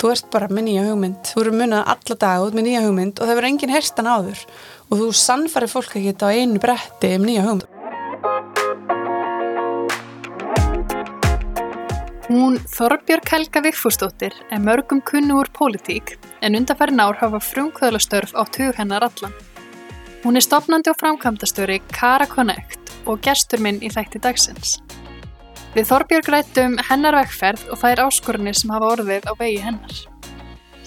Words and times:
þú 0.00 0.10
ert 0.14 0.30
bara 0.32 0.48
með 0.48 0.64
nýja 0.68 0.86
hugmynd 0.86 1.18
þú 1.28 1.42
eru 1.42 1.50
munið 1.60 1.82
alla 1.92 2.16
dag 2.22 2.44
út 2.46 2.54
með 2.56 2.66
nýja 2.68 2.84
hugmynd 2.86 3.18
og 3.20 3.26
það 3.28 3.36
verður 3.36 3.48
engin 3.50 3.74
herstan 3.74 4.08
áður 4.08 4.46
og 4.88 4.94
þú 5.02 5.08
sannfæri 5.20 5.68
fólk 5.68 5.92
ekki 5.92 6.08
þetta 6.14 6.30
á 6.30 6.36
einu 6.40 6.62
bretti 6.62 7.12
um 7.18 7.28
nýja 7.28 7.44
hugmynd 7.48 7.76
Hún 12.30 12.60
Þorbjörg 12.70 13.26
Helga 13.26 13.60
Vigfúsdóttir 13.64 14.36
er 14.54 14.60
mörgum 14.62 15.00
kunnu 15.02 15.40
úr 15.40 15.48
pólitík 15.50 16.12
en 16.46 16.54
undanfæri 16.54 16.94
nár 16.94 17.18
hafa 17.18 17.40
frumkvöðlastörf 17.42 18.36
á 18.38 18.46
tug 18.46 18.78
hennar 18.78 19.02
allan. 19.02 19.34
Hún 20.22 20.38
er 20.38 20.46
stopnandi 20.46 20.92
og 20.92 21.00
framkvæmdastöri 21.02 21.80
Kara 21.90 22.30
Connect 22.30 22.94
og 23.10 23.18
gestur 23.26 23.58
minn 23.58 23.82
í 23.82 23.90
þætti 23.90 24.22
dagsins. 24.22 24.78
Við 25.74 25.86
Þorbjörg 25.86 26.28
rættum 26.34 26.72
hennar 26.88 27.14
vegferð 27.20 27.68
og 27.70 27.78
þær 27.78 28.02
áskorunir 28.08 28.58
sem 28.58 28.72
hafa 28.74 28.88
orðið 28.96 29.28
á 29.30 29.32
vegi 29.38 29.60
hennar. 29.62 30.00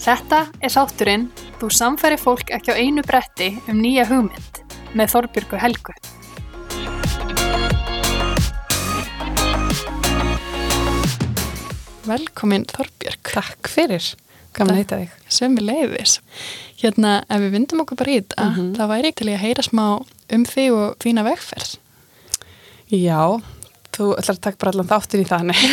Þetta 0.04 0.40
er 0.60 0.74
þátturinn 0.74 1.28
Þú 1.64 1.68
samfæri 1.72 2.16
fólk 2.20 2.50
ekki 2.52 2.74
á 2.74 2.80
einu 2.82 3.00
bretti 3.06 3.46
um 3.72 3.78
nýja 3.80 4.04
hugmynd 4.10 4.58
með 4.98 5.14
Þorbjörgu 5.14 5.60
Helgu. 5.62 5.94
Velkomin 12.04 12.66
Þorbjörg. 12.68 13.20
Takk 13.32 13.70
fyrir, 13.72 14.10
gaman 14.56 14.74
að 14.76 14.80
heita 14.82 14.98
þig 15.00 15.14
Svömmi 15.34 15.64
leiðis. 15.64 16.18
Hérna, 16.82 17.14
ef 17.32 17.40
við 17.46 17.54
vindum 17.56 17.80
okkur 17.84 17.96
bara 18.02 18.12
í 18.12 18.18
þetta, 18.20 18.44
Mhm. 18.50 18.74
það 18.76 18.92
væri 18.92 19.14
til 19.14 19.26
ég 19.28 19.38
að 19.38 19.44
heyra 19.46 19.62
smá 19.64 19.86
um 20.30 20.44
þig 20.44 20.70
og 20.72 20.98
þína 20.98 21.24
vegferð. 21.24 21.76
Já, 22.92 23.40
þú 23.94 24.10
ætlar 24.18 24.36
að 24.36 24.42
taka 24.46 24.60
bara 24.62 24.74
allan 24.74 24.90
þáttin 24.90 25.22
í 25.22 25.28
þannig 25.28 25.64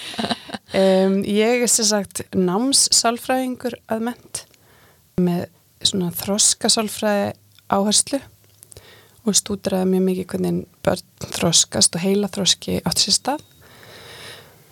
um, 0.80 1.16
Ég 1.28 1.64
er 1.64 1.70
sem 1.70 1.88
sagt 1.90 2.24
námssálfræðingur 2.36 3.78
að 3.90 4.04
ment 4.10 4.44
með 5.20 5.46
svona 5.84 6.10
þroskasálfræði 6.16 7.32
áherslu 7.70 8.20
og 9.28 9.36
stúdiraði 9.36 9.88
mjög 9.90 10.06
mikið 10.06 10.28
hvernig 10.32 10.60
börn 10.84 11.32
þroskast 11.36 11.96
og 11.96 12.04
heila 12.04 12.30
þroski 12.32 12.78
átt 12.88 13.02
sér 13.02 13.16
stað. 13.16 13.42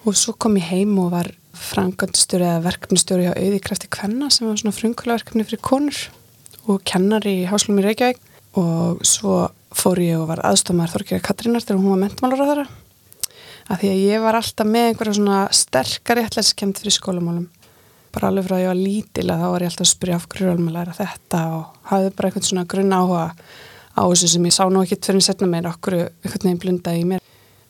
Og 0.09 0.17
svo 0.17 0.35
kom 0.41 0.57
ég 0.57 0.71
heim 0.71 0.95
og 1.03 1.13
var 1.13 1.29
frangöndstjóri 1.59 2.47
eða 2.47 2.65
verkefnistjóri 2.69 3.27
hjá 3.27 3.35
Auðikrafti 3.35 3.91
Kvenna 3.93 4.31
sem 4.33 4.49
var 4.49 4.61
svona 4.61 4.77
frumkvölaverkefni 4.77 5.45
fyrir 5.49 5.63
konur 5.65 6.01
og 6.69 6.81
kennari 6.89 7.43
í 7.43 7.49
Háslum 7.51 7.81
í 7.81 7.85
Reykjavík 7.85 8.21
og 8.57 9.01
svo 9.07 9.49
fór 9.77 10.01
ég 10.01 10.19
og 10.19 10.29
var 10.31 10.43
aðstofmaður 10.49 10.97
Þorkjara 10.97 11.25
Katrínar 11.27 11.65
þegar 11.65 11.81
hún 11.83 11.93
var 11.93 12.03
mentmálar 12.07 12.41
á 12.41 12.49
þeirra 12.49 12.69
að 13.69 13.83
því 13.83 13.91
að 13.93 14.03
ég 14.07 14.25
var 14.25 14.39
alltaf 14.39 14.69
með 14.69 14.87
einhverja 14.89 15.17
svona 15.19 15.41
sterkari 15.53 16.25
ætlæskemmt 16.25 16.81
fyrir 16.81 16.95
skólamálum. 16.97 17.49
Bara 18.15 18.31
alveg 18.31 18.47
frá 18.47 18.57
að 18.57 18.63
ég 18.63 18.71
var 18.71 18.81
lítil 18.81 19.27
að 19.29 19.43
þá 19.43 19.49
var 19.53 19.65
ég 19.65 19.73
alltaf 19.73 19.85
að 19.85 19.91
spyrja 19.93 20.17
af 20.17 20.29
hverju 20.33 20.53
að 20.55 20.63
læra 20.73 20.95
þetta? 20.97 21.43
Og 21.59 21.91
hafði 21.91 22.15
bara 22.17 22.31
einhvern 22.31 22.49
svona 22.49 22.65
grunn 22.73 22.97
áhuga 22.97 23.27
á 23.93 24.03
þessu 24.09 24.33
sem 24.33 24.49
ég 24.49 24.57
sá 24.57 24.65
nú 24.73 24.85
ekkit 24.87 25.11
fyrir 25.11 25.27
setna 25.27 25.51
meir 25.51 25.69
okkur 25.69 25.99
einhvern 26.01 26.47
veginn 26.47 26.63
blundaði 26.65 27.03
í 27.03 27.07
mér. 27.13 27.25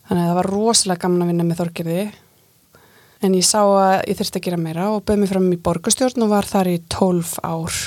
Þannig 0.06 0.22
að 0.22 0.30
það 0.30 0.38
var 0.38 0.50
rosalega 0.54 1.02
gaman 1.02 1.24
að 1.24 1.32
vinna 1.32 1.48
með 1.48 1.62
Þorkjörði 1.64 2.02
en 3.18 3.34
ég 3.34 3.46
sá 3.46 3.60
að 3.66 3.94
ég 4.06 4.18
þurfti 4.20 4.38
að 4.38 4.46
gera 4.46 4.60
meira 4.62 4.90
og 4.94 5.02
bauð 5.02 5.22
mig 5.24 5.32
fram 5.32 5.48
í 5.50 5.58
borgastjórn 5.58 6.24
og 6.24 6.30
var 6.30 6.46
þar 6.46 6.70
í 6.70 6.76
12 6.94 7.32
ár 7.42 7.78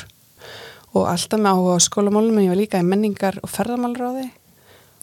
og 0.92 1.08
alltaf 1.08 1.40
með 1.40 1.56
áhuga 1.56 1.78
á 1.80 1.88
skólamálum 1.88 2.38
en 2.38 2.46
ég 2.46 2.52
var 2.52 2.60
líka 2.60 2.82
í 2.82 2.88
menningar 2.88 3.40
og 3.44 3.52
ferðamálráði 3.52 4.28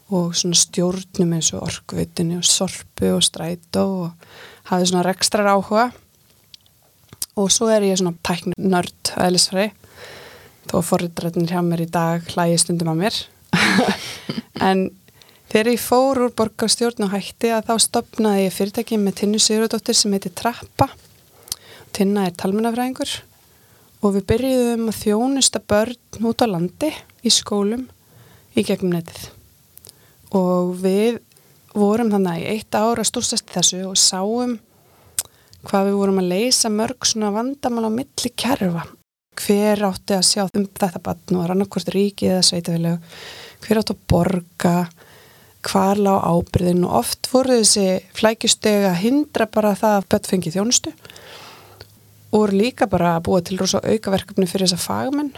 og 0.09 0.37
svona 0.37 0.57
stjórnum 0.57 1.35
eins 1.37 1.51
og 1.57 1.65
orkveitunni 1.69 2.39
og 2.39 2.47
sorpu 2.49 3.13
og 3.15 3.25
strætó 3.25 3.85
og 4.05 4.29
hafði 4.71 4.91
svona 4.91 5.05
rekstrar 5.05 5.51
áhuga. 5.53 5.91
Og 7.39 7.53
svo 7.55 7.69
er 7.71 7.85
ég 7.87 8.01
svona 8.01 8.17
tækni 8.25 8.57
nörd 8.57 9.13
aðeinsfæri 9.17 9.71
þó 10.69 10.81
forriðrættin 10.85 11.49
hjá 11.49 11.61
mér 11.65 11.85
í 11.85 11.91
dag 11.93 12.25
hlægi 12.33 12.63
stundum 12.65 12.93
að 12.95 13.05
mér. 13.05 13.21
En 14.69 14.89
þegar 15.53 15.71
ég 15.71 15.81
fór 15.81 16.19
úr 16.25 16.33
borgarstjórn 16.37 17.07
og 17.07 17.13
hætti 17.15 17.53
að 17.55 17.69
þá 17.69 17.85
stopnaði 17.85 18.49
ég 18.49 18.57
fyrirtæki 18.57 18.99
með 18.99 19.21
Tinnu 19.21 19.39
Sigurðardóttir 19.41 19.95
sem 19.95 20.17
heitir 20.17 20.35
Trappa. 20.35 20.89
Tinna 21.95 22.27
er 22.27 22.35
talmennafræðingur 22.35 23.13
og 24.03 24.15
við 24.15 24.27
byrjuðum 24.31 24.91
að 24.91 25.01
þjónusta 25.03 25.63
börn 25.69 26.29
út 26.31 26.45
á 26.45 26.47
landi 26.47 26.91
í 27.27 27.33
skólum 27.33 27.89
í 28.55 28.65
gegnum 28.67 28.95
netið. 28.95 29.25
Og 30.39 30.75
við 30.79 31.19
vorum 31.75 32.13
þannig 32.13 32.45
í 32.45 32.53
eitt 32.55 32.79
ára 32.79 33.05
stúrstast 33.07 33.51
þessu 33.53 33.83
og 33.89 33.99
sáum 33.99 34.57
hvað 35.67 35.91
við 35.91 35.99
vorum 35.99 36.23
að 36.23 36.31
leysa 36.33 36.71
mörg 36.71 37.07
svona 37.09 37.33
vandamál 37.35 37.89
á 37.89 37.93
milli 37.93 38.33
kerfa. 38.39 38.87
Hver 39.39 39.85
átti 39.87 40.17
að 40.17 40.27
sjá 40.27 40.45
um 40.47 40.67
þetta 40.67 41.03
batn 41.03 41.39
og 41.39 41.47
rannarkvort 41.51 41.91
ríkið 41.95 42.37
eða 42.37 42.47
sveitafélag 42.47 43.13
hver 43.65 43.81
átti 43.83 43.95
að 43.95 44.03
borga? 44.11 44.77
Hvar 45.69 45.99
lág 45.99 46.23
ábyrðin 46.23 46.85
og 46.87 47.01
oft 47.01 47.29
voru 47.33 47.59
þessi 47.59 47.99
flækjusteg 48.15 48.87
að 48.87 49.01
hindra 49.03 49.49
bara 49.51 49.75
það 49.79 49.97
að 49.97 50.07
börn 50.15 50.29
fengi 50.31 50.53
þjónustu 50.55 50.93
og 52.31 52.43
voru 52.43 52.59
líka 52.61 52.89
bara 52.91 53.17
að 53.17 53.25
búa 53.29 53.45
til 53.45 53.59
rosa 53.61 53.81
aukaverkefni 53.81 54.49
fyrir 54.49 54.69
þessa 54.69 54.83
fagmenn 54.83 55.33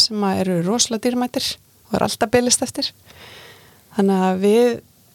sem 0.00 0.24
eru 0.34 0.60
rosalega 0.66 1.06
dýrmættir 1.06 1.54
og 1.88 1.96
er 1.96 2.04
alltaf 2.06 2.32
bylist 2.32 2.64
eftir. 2.66 2.90
Þannig 3.96 4.24
að 4.28 4.42
við 4.42 4.66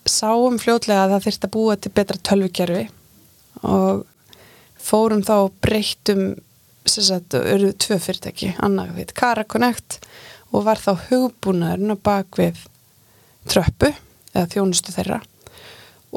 sáum 0.09 0.57
fljótlega 0.61 1.05
að 1.05 1.15
það 1.15 1.25
þurfti 1.27 1.47
að 1.47 1.53
búa 1.55 1.75
til 1.77 1.91
betra 1.97 2.21
tölvikerfi 2.29 2.85
og 3.69 4.05
fórum 4.81 5.21
þá 5.25 5.35
breyttum 5.61 6.23
sagt, 6.89 7.35
eru 7.37 7.71
tvö 7.77 7.99
fyrirtæki 8.01 8.55
annað 8.63 8.95
við 8.97 9.13
Kara 9.17 9.45
Connect 9.45 9.99
og 10.51 10.65
var 10.65 10.81
þá 10.81 10.95
hugbúnaðurinn 11.09 11.93
á 11.93 11.97
bakvið 12.01 12.65
tröppu 13.51 13.91
eða 14.33 14.49
þjónustu 14.51 14.93
þeirra 14.95 15.21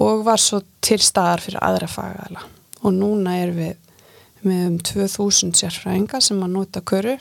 og 0.01 0.25
var 0.27 0.41
svo 0.43 0.63
til 0.85 0.99
staðar 1.03 1.45
fyrir 1.45 1.63
aðra 1.63 1.91
fagæðala 1.91 2.47
og 2.85 2.97
núna 2.97 3.37
er 3.43 3.53
við 3.55 3.77
með 4.47 4.67
um 4.69 4.81
2000 4.85 5.55
sérfræðinga 5.59 6.21
sem 6.25 6.43
að 6.45 6.55
nota 6.59 6.83
köru 6.85 7.19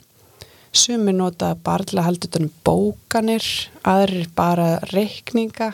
sumir 0.74 1.14
nota 1.14 1.54
bara 1.56 1.86
til 1.86 2.00
að 2.00 2.08
halda 2.08 2.30
utan 2.30 2.48
um 2.48 2.54
bókanir 2.66 3.46
aðrir 3.86 4.30
bara 4.36 4.80
reikninga. 4.92 5.72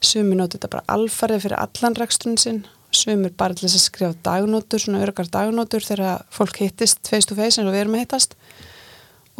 Sumir 0.00 0.38
nota 0.38 0.58
þetta 0.58 0.72
bara 0.74 0.96
alfarið 0.96 1.46
fyrir 1.46 1.60
allan 1.60 1.96
reksturinn 1.98 2.40
sinn. 2.40 2.60
Sumir 2.92 3.32
bara 3.38 3.56
til 3.56 3.68
að 3.68 3.78
skrifa 3.80 4.16
dagnótur 4.26 4.82
svona 4.82 5.02
örgar 5.04 5.30
dagnótur 5.32 5.84
þegar 5.84 6.24
fólk 6.34 6.60
hittist 6.60 7.08
face 7.08 7.28
to 7.28 7.38
face 7.38 7.56
eins 7.56 7.68
og 7.68 7.74
við 7.74 7.84
erum 7.84 7.96
að 7.96 8.04
hittast. 8.04 8.36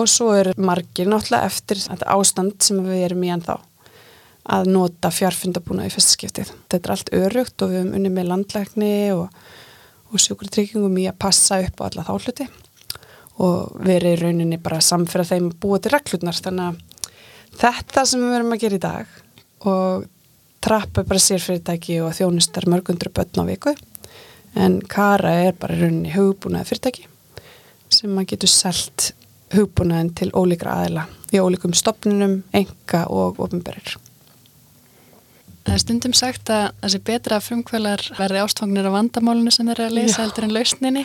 Og 0.00 0.08
svo 0.08 0.30
eru 0.32 0.54
margir 0.56 1.10
náttúrulega 1.10 1.50
eftir 1.50 1.82
þetta 1.82 2.14
ástand 2.14 2.56
sem 2.64 2.80
við 2.86 3.04
erum 3.10 3.26
í 3.26 3.32
ennþá 3.34 3.58
að 4.50 4.70
nota 4.72 5.10
fjárfundabúna 5.12 5.84
í 5.86 5.92
fyrsta 5.92 6.16
skiptið. 6.16 6.54
Þetta 6.72 6.88
er 6.88 6.94
allt 6.94 7.12
örugt 7.18 7.62
og 7.62 7.72
við 7.72 7.82
höfum 7.82 7.96
unni 7.98 8.12
með 8.14 8.30
landlækni 8.30 8.94
og, 9.12 9.26
og 10.10 10.22
sjúkurtryggingum 10.22 10.98
í 11.00 11.06
að 11.10 11.18
passa 11.22 11.60
upp 11.64 11.82
á 11.82 11.86
alla 11.88 12.06
þá 12.06 12.12
hluti. 12.16 12.46
Og 13.40 13.76
verið 13.86 14.16
í 14.16 14.20
rauninni 14.20 14.58
bara 14.60 14.82
samfæra 14.84 15.26
þeim 15.28 15.50
að 15.50 15.58
búa 15.62 15.78
til 15.80 15.92
reglurnar. 15.94 16.40
Þannig 16.44 16.66
að 16.66 17.60
þetta 17.60 18.06
sem 18.06 18.24
við 18.24 18.34
verum 18.34 18.56
að 18.56 18.64
gera 18.64 18.78
í 18.78 18.82
dag 18.84 19.14
og 19.70 20.08
trappa 20.60 21.04
bara 21.08 21.22
sér 21.22 21.40
fyrirtæki 21.44 22.00
og 22.04 22.12
þjónustar 22.18 22.68
mörgundur 22.68 23.12
börn 23.16 23.40
á 23.40 23.44
viku. 23.48 23.74
En 24.58 24.80
Kara 24.82 25.32
er 25.46 25.56
bara 25.56 25.78
í 25.78 25.84
rauninni 25.84 26.12
hugbúnaði 26.16 26.72
fyrirtæki 26.72 27.08
sem 27.90 28.12
maður 28.12 28.34
getur 28.34 28.52
selt 28.52 29.10
hugbúnaðin 29.54 30.12
til 30.14 30.30
ólíkra 30.30 30.76
aðila 30.82 31.08
í 31.34 31.40
ólíkum 31.42 31.74
stopnunum, 31.74 32.40
enga 32.54 33.06
og 33.10 33.40
ofinberir. 33.42 33.96
Það 35.60 35.74
er 35.74 35.82
stundum 35.82 36.14
sagt 36.16 36.50
að 36.52 36.70
það 36.80 36.92
sé 36.94 37.00
betra 37.10 37.36
að 37.36 37.46
frumkvölar 37.46 38.02
verði 38.16 38.40
ástfangnir 38.40 38.88
á 38.88 38.96
vandamálunu 38.96 39.52
sem 39.52 39.68
þeir 39.68 39.76
eru 39.76 39.88
að 39.90 39.98
leysa 39.98 40.22
heldur 40.22 40.46
en 40.46 40.54
lausninni. 40.56 41.04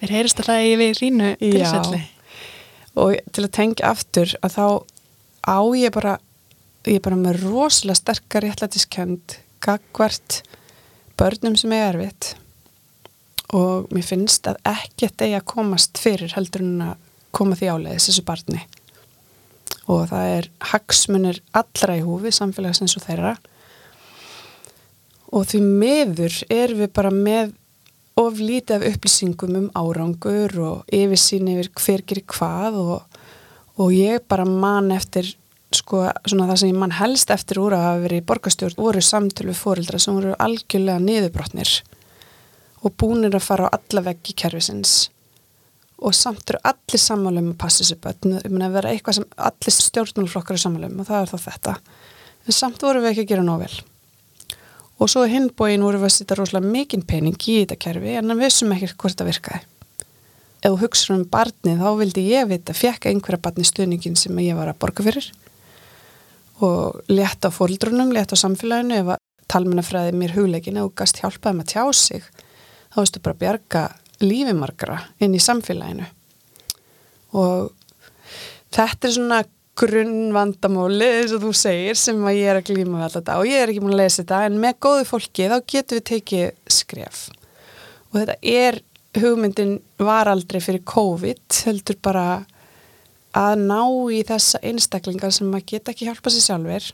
Þeir 0.00 0.14
heyrist 0.16 0.42
að 0.42 0.50
hlægi 0.50 0.74
við 0.80 0.98
þínu 0.98 1.30
tilfelli. 1.38 2.02
og 2.98 3.14
til 3.32 3.44
að 3.46 3.54
tengja 3.56 3.92
aftur 3.92 4.34
að 4.42 4.56
þá 4.56 4.66
á 5.46 5.58
ég 5.78 5.94
bara 5.94 6.18
ég 6.86 6.98
er 6.98 7.04
bara 7.04 7.18
með 7.18 7.44
rosalega 7.46 8.00
sterkar 8.00 8.42
réttlætiskend 8.46 9.36
gagvart 9.62 10.42
börnum 11.18 11.56
sem 11.58 11.72
er 11.76 11.92
erfitt. 11.92 12.34
Og 13.54 13.86
mér 13.92 14.06
finnst 14.06 14.48
að 14.48 14.58
ekkert 14.66 15.22
eigi 15.22 15.38
að 15.38 15.48
komast 15.52 16.00
fyrir 16.00 16.34
heldur 16.34 16.64
en 16.64 16.86
að 16.90 17.08
koma 17.36 17.56
því 17.58 17.70
áleiðis 17.70 18.08
þessu 18.10 18.26
barni. 18.26 18.64
Og 19.86 20.08
það 20.10 20.34
er 20.36 20.50
hagsmunir 20.72 21.40
allra 21.58 21.96
í 21.98 22.04
húfi 22.04 22.32
samfélagsins 22.34 22.96
og 22.98 23.06
þeirra 23.06 23.36
og 25.32 25.48
því 25.48 25.60
meður 25.64 26.38
er 26.52 26.74
við 26.76 26.92
bara 26.94 27.12
með 27.14 27.54
of 28.20 28.40
lítið 28.40 28.76
af 28.76 28.88
upplýsingum 28.92 29.54
um 29.56 29.68
árangur 29.78 30.56
og 30.60 30.92
yfirsýn 30.92 31.48
yfir 31.54 31.70
hver 31.80 32.02
gerir 32.04 32.26
hvað 32.28 32.76
og, 32.82 33.20
og 33.80 33.94
ég 33.96 34.20
bara 34.28 34.44
man 34.44 34.92
eftir 34.92 35.32
sko 35.72 36.04
svona 36.28 36.50
það 36.50 36.58
sem 36.60 36.72
ég 36.74 36.80
man 36.82 36.92
helst 36.98 37.32
eftir 37.32 37.62
úr 37.62 37.76
að 37.76 37.86
hafa 37.86 38.02
verið 38.02 38.20
í 38.20 38.26
borgarstjórn 38.28 38.76
voru 38.76 39.02
samtölu 39.04 39.54
fóreldra 39.56 40.00
sem 40.02 40.18
voru 40.18 40.34
algjörlega 40.36 41.00
niðurbrotnir 41.00 41.72
og 42.82 42.94
búnir 43.00 43.32
að 43.38 43.46
fara 43.46 43.70
á 43.70 43.74
alla 43.78 44.02
veggi 44.10 44.34
kerfisins. 44.36 45.08
Og 46.02 46.16
samt 46.18 46.50
eru 46.50 46.58
allir 46.66 46.98
sammálum 46.98 47.52
að 47.52 47.60
passa 47.62 47.84
þessu 47.84 47.96
börn, 48.02 48.40
um 48.42 48.64
að 48.66 48.74
vera 48.74 48.90
eitthvað 48.90 49.20
sem 49.20 49.28
allir 49.48 49.76
stjórnulflokkar 49.76 50.58
er 50.58 50.64
sammálum 50.64 50.98
og 50.98 51.08
það 51.08 51.20
er 51.20 51.30
þá 51.30 51.46
þetta. 51.46 51.76
En 52.42 52.58
samt 52.58 52.82
vorum 52.82 53.06
við 53.06 53.12
ekki 53.12 53.24
að 53.24 53.32
gera 53.32 53.46
nóg 53.46 53.62
vel 53.62 53.76
og 55.02 55.10
svo 55.10 55.24
hinbóin 55.26 55.82
vorum 55.82 56.04
við 56.04 56.08
að 56.08 56.14
setja 56.14 56.38
rosalega 56.38 56.70
mikinn 56.70 57.02
pening 57.02 57.34
í 57.34 57.56
þetta 57.62 57.78
kerfi 57.82 58.12
en 58.20 58.30
við 58.30 58.44
vissum 58.44 58.74
ekki 58.74 58.92
hvort 59.02 59.18
það 59.18 59.30
virkaði. 59.32 59.62
Ef 60.62 60.68
þú 60.68 60.78
hugsaður 60.84 61.16
um 61.16 61.24
barnið 61.32 61.80
þá 61.82 61.88
vildi 61.98 62.22
ég 62.28 62.50
vita, 62.52 62.76
fjekka 62.76 63.10
einhverja 63.10 63.42
barni 63.42 63.66
stuðningin 63.66 64.18
sem 64.18 64.38
ég 64.44 64.54
var 64.54 64.70
að 64.70 64.78
borga 64.84 65.06
fyrir? 65.08 65.26
Og 66.62 67.00
leta 67.10 67.50
á 67.50 67.56
fóldrunum, 67.56 68.12
leta 68.14 68.38
á 68.38 68.42
samfélaginu 68.44 69.00
ef 69.00 69.18
talmennafræði 69.50 70.14
mér 70.14 70.36
hugleikin 70.36 70.78
og 70.84 70.94
gast 70.94 71.18
hjálpaði 71.18 71.64
að 71.64 71.72
tjá 71.72 71.82
sig 71.98 72.28
þá 72.94 73.00
veistu 73.00 73.22
bara 73.24 73.34
að 73.34 73.42
bjarga 73.42 73.82
lífimarkara 74.22 75.00
inn 75.24 75.34
í 75.34 75.42
samfélaginu. 75.42 76.06
Og 77.34 77.72
þetta 78.70 79.08
er 79.08 79.16
svona 79.16 79.42
grunnvandamáli 79.80 81.06
eins 81.18 81.32
og 81.32 81.46
þú 81.46 81.50
segir 81.56 81.96
sem 81.96 82.18
að 82.28 82.38
ég 82.38 82.50
er 82.52 82.58
að 82.60 82.66
glíma 82.68 82.98
við 82.98 83.04
alltaf 83.06 83.40
og 83.40 83.48
ég 83.48 83.62
er 83.62 83.70
ekki 83.72 83.82
múin 83.82 83.94
að 83.96 84.02
lesa 84.02 84.20
þetta 84.20 84.40
en 84.46 84.58
með 84.60 84.80
góðu 84.84 85.04
fólki 85.08 85.48
þá 85.48 85.58
getur 85.72 85.98
við 85.98 86.08
tekið 86.10 86.74
skref. 86.76 87.20
Og 88.12 88.18
þetta 88.20 88.36
er 88.52 88.80
hugmyndin 89.22 89.78
var 90.00 90.28
aldrei 90.28 90.60
fyrir 90.60 90.84
COVID 90.88 91.60
heldur 91.66 91.98
bara 92.04 92.26
að 93.36 93.62
ná 93.64 93.80
í 94.12 94.20
þessa 94.28 94.60
einstaklingar 94.60 95.32
sem 95.32 95.48
að 95.56 95.64
geta 95.72 95.94
ekki 95.94 96.08
hjálpa 96.08 96.32
sér 96.32 96.46
sjálfur 96.46 96.90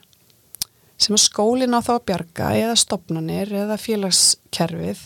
sem 0.98 1.14
að 1.14 1.24
skólin 1.24 1.74
á 1.74 1.82
þá 1.82 1.92
að 1.96 2.06
bjarga 2.10 2.52
eða 2.58 2.78
stopnanir 2.78 3.52
eða 3.54 3.78
félagskerfið 3.78 5.02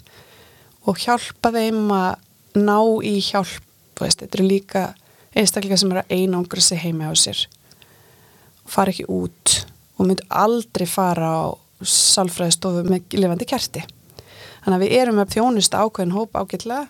og 0.89 1.01
hjálpa 1.01 1.53
þeim 1.57 1.89
að 1.95 2.61
ná 2.61 2.79
í 3.07 3.17
hjálp. 3.25 3.65
Veist, 4.01 4.19
þetta 4.19 4.39
eru 4.41 4.47
líka 4.49 4.81
einstaklingar 5.39 5.79
sem 5.79 5.93
eru 5.93 6.01
að 6.03 6.15
einangra 6.17 6.65
sig 6.65 6.81
heima 6.83 7.13
á 7.13 7.15
sér 7.17 7.45
fara 8.69 8.93
ekki 8.93 9.09
út 9.11 9.59
og 9.99 10.09
myndi 10.09 10.27
aldrei 10.29 10.87
fara 10.89 11.31
á 11.31 11.43
sálfræðistofu 11.83 12.85
með 12.87 13.17
lifandi 13.19 13.47
kerti. 13.49 13.83
Þannig 14.63 14.77
að 14.77 14.85
við 14.85 14.99
erum 15.01 15.19
með 15.19 15.33
þjónust 15.37 15.75
ákveðin 15.75 16.15
hóp 16.15 16.37
ágætlega 16.39 16.87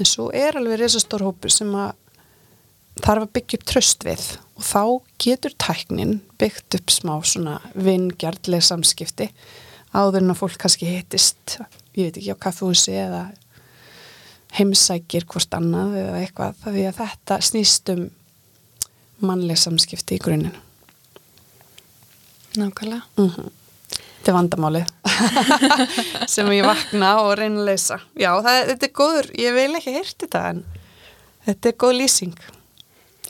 en 0.00 0.08
svo 0.08 0.30
er 0.34 0.56
alveg 0.56 0.80
resastór 0.80 1.24
hópur 1.26 1.52
sem 1.52 1.72
að 1.76 1.92
þarf 3.02 3.26
að 3.26 3.34
byggja 3.36 3.58
upp 3.58 3.68
tröst 3.68 4.06
við. 4.06 4.24
Og 4.56 4.64
þá 4.64 4.82
getur 5.24 5.54
tæknin 5.60 6.16
byggt 6.40 6.78
upp 6.78 6.92
smá 6.92 7.14
svona 7.24 7.58
vingjartleg 7.76 8.64
samskipti 8.64 9.28
áður 9.92 10.22
en 10.22 10.32
að 10.32 10.40
fólk 10.40 10.58
kannski 10.60 10.88
hittist. 10.88 11.58
Ég 11.96 12.08
veit 12.08 12.18
ekki 12.18 12.32
á 12.32 12.44
kaffehúsi 12.48 12.96
eða 12.96 13.26
heimsækir 14.56 15.28
hvort 15.28 15.56
annað 15.56 15.96
eða 16.00 16.18
eitthvað 16.20 16.66
því 16.66 16.84
að 16.88 17.00
þetta 17.00 17.40
snýst 17.44 17.92
um 17.92 18.04
mannleg 19.22 19.60
samskipti 19.60 20.18
í 20.18 20.22
grunninu 20.22 20.71
Nákvæmlega 22.56 23.02
mm 23.16 23.28
-hmm. 23.28 23.50
Þetta 24.22 24.30
er 24.30 24.36
vandamálið 24.36 24.86
sem 26.34 26.46
ég 26.54 26.64
vakna 26.66 27.08
og 27.22 27.32
reyna 27.38 27.60
að 27.60 27.64
leysa. 27.64 27.96
Já, 28.14 28.30
það, 28.42 28.66
þetta 28.68 28.86
er 28.86 28.92
góður, 28.92 29.30
ég 29.34 29.54
vil 29.54 29.74
ekki 29.76 29.94
hirti 29.96 30.26
þetta 30.26 30.42
en 30.50 30.64
þetta 31.46 31.68
er 31.68 31.74
góð 31.82 31.96
lýsing 31.98 32.36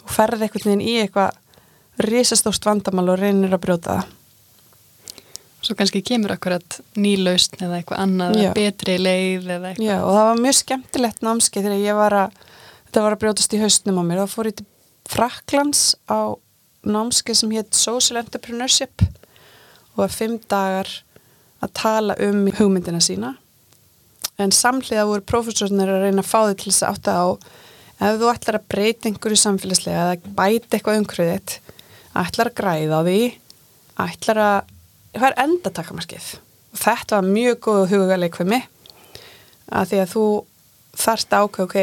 og 0.03 0.11
ferðir 0.11 0.43
einhvern 0.43 0.69
veginn 0.69 0.85
í 0.85 0.99
eitthvað 1.01 1.31
risastórt 1.99 2.69
vandamál 2.69 3.09
og 3.09 3.19
reynir 3.23 3.55
að 3.55 3.63
brjóta 3.65 3.97
það. 3.97 4.05
Svo 5.63 5.77
kannski 5.79 6.03
kemur 6.03 6.33
akkurat 6.35 6.81
nýlaust 6.99 7.55
eða 7.61 7.79
eitthvað 7.79 8.01
annað, 8.03 8.39
Já. 8.43 8.53
betri 8.57 8.97
leið 8.99 9.45
eða 9.47 9.69
eitthvað. 9.71 9.87
Já, 9.87 9.99
og 10.03 10.17
það 10.17 10.25
var 10.29 10.41
mjög 10.43 10.57
skemmtilegt 10.59 11.23
námskeið 11.23 11.69
þegar 11.69 11.85
ég 11.87 11.99
var 12.01 12.17
að, 12.19 12.41
þetta 12.89 13.05
var 13.05 13.15
að 13.17 13.21
brjótast 13.23 13.55
í 13.55 13.61
haustnum 13.63 14.01
á 14.01 14.05
mér. 14.09 14.23
Það 14.25 14.33
fór 14.35 14.51
ég 14.51 14.57
til 14.59 14.67
Fraklands 15.13 15.85
á 16.11 16.35
námskeið 16.83 17.39
sem 17.39 17.55
hétt 17.57 17.79
Social 17.79 18.21
Entrepreneurship 18.23 19.05
og 19.93 20.05
var 20.05 20.13
fimm 20.13 20.39
dagar 20.51 20.89
að 21.63 21.75
tala 21.79 22.17
um 22.27 22.47
hugmyndina 22.59 23.01
sína. 23.03 23.37
En 24.41 24.55
samhliða 24.55 25.07
voru 25.07 25.25
profesornir 25.27 25.91
að 25.91 26.07
reyna 26.07 26.25
að 26.25 26.31
fá 26.31 26.41
þið 26.49 26.57
til 26.63 26.73
þess 26.73 26.87
að 26.87 26.95
átta 26.97 27.17
á 27.19 27.27
ef 28.03 28.19
þú 28.19 28.31
ætlar 28.33 28.59
að 28.59 28.69
breyta 28.73 29.09
einhverju 29.09 29.39
samfélagslega 29.39 30.07
eða 30.07 30.35
bæta 30.39 30.77
eitthvað 30.77 31.01
umhverfið 31.03 31.59
ætlar 32.23 32.51
að 32.51 32.57
græða 32.59 32.99
á 32.99 33.03
því 33.07 33.19
ætlar 34.03 34.41
að 34.43 34.73
hvað 35.13 35.29
er 35.29 35.39
endatakamarskið 35.45 36.29
og 36.73 36.81
þetta 36.83 37.19
var 37.19 37.29
mjög 37.37 37.61
góð 37.67 37.83
hugaleik 37.93 38.39
fyrir 38.39 38.53
mig 38.55 38.67
að 39.73 39.93
því 39.93 40.01
að 40.03 40.13
þú 40.15 40.25
þarst 41.03 41.37
ákveð 41.37 41.67
ok, 41.67 41.77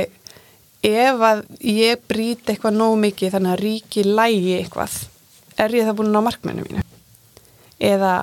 ef 0.86 1.24
að 1.30 1.44
ég 1.66 2.04
bríti 2.08 2.54
eitthvað 2.54 2.78
nóg 2.80 2.98
mikið 3.04 3.36
þannig 3.36 3.56
að 3.56 3.64
ríki 3.66 4.06
lægi 4.08 4.58
eitthvað 4.60 4.98
er 5.60 5.76
ég 5.76 5.88
það 5.88 5.98
búin 6.00 6.14
ná 6.14 6.22
markmennu 6.24 6.66
mínu? 6.68 6.86
Eða 7.80 8.14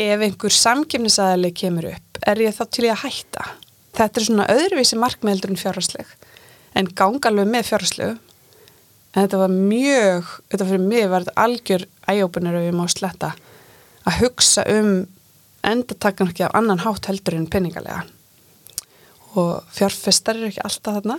ef 0.00 0.24
einhver 0.24 0.54
samkjöfnisaðali 0.56 1.52
kemur 1.56 1.90
upp, 1.92 2.20
er 2.28 2.42
ég 2.44 2.56
þá 2.56 2.64
til 2.68 2.86
ég 2.86 2.96
að 2.96 3.04
hætta? 3.06 3.46
Þetta 3.96 4.20
er 4.20 4.26
svona 4.26 4.50
öðruvísi 4.52 4.98
markmeðeldur 5.00 5.52
en 5.52 5.60
fjárhásleg 5.60 6.12
en 6.76 6.90
ganga 6.96 7.30
alveg 7.30 7.48
með 7.50 7.68
fjárháslegu 7.70 8.12
en 8.14 9.24
þetta 9.24 9.40
var 9.40 9.54
mjög, 9.54 10.34
þetta 10.52 10.68
fyrir 10.68 10.84
mig 10.84 11.08
var 11.10 11.26
þetta 11.26 11.44
algjör 11.44 11.86
æjópunir 12.10 12.58
ef 12.60 12.68
ég 12.68 12.76
má 12.78 12.84
sletta 12.90 13.32
að 14.06 14.20
hugsa 14.22 14.64
um 14.70 14.92
endartakkan 15.66 16.30
ekki 16.30 16.46
á 16.46 16.56
annan 16.56 16.82
hátt 16.84 17.10
heldur 17.10 17.36
en 17.36 17.50
peningalega 17.50 18.04
og 19.38 19.68
fjárfestar 19.74 20.38
eru 20.38 20.50
ekki 20.50 20.64
alltaf 20.64 20.98
þarna 20.98 21.18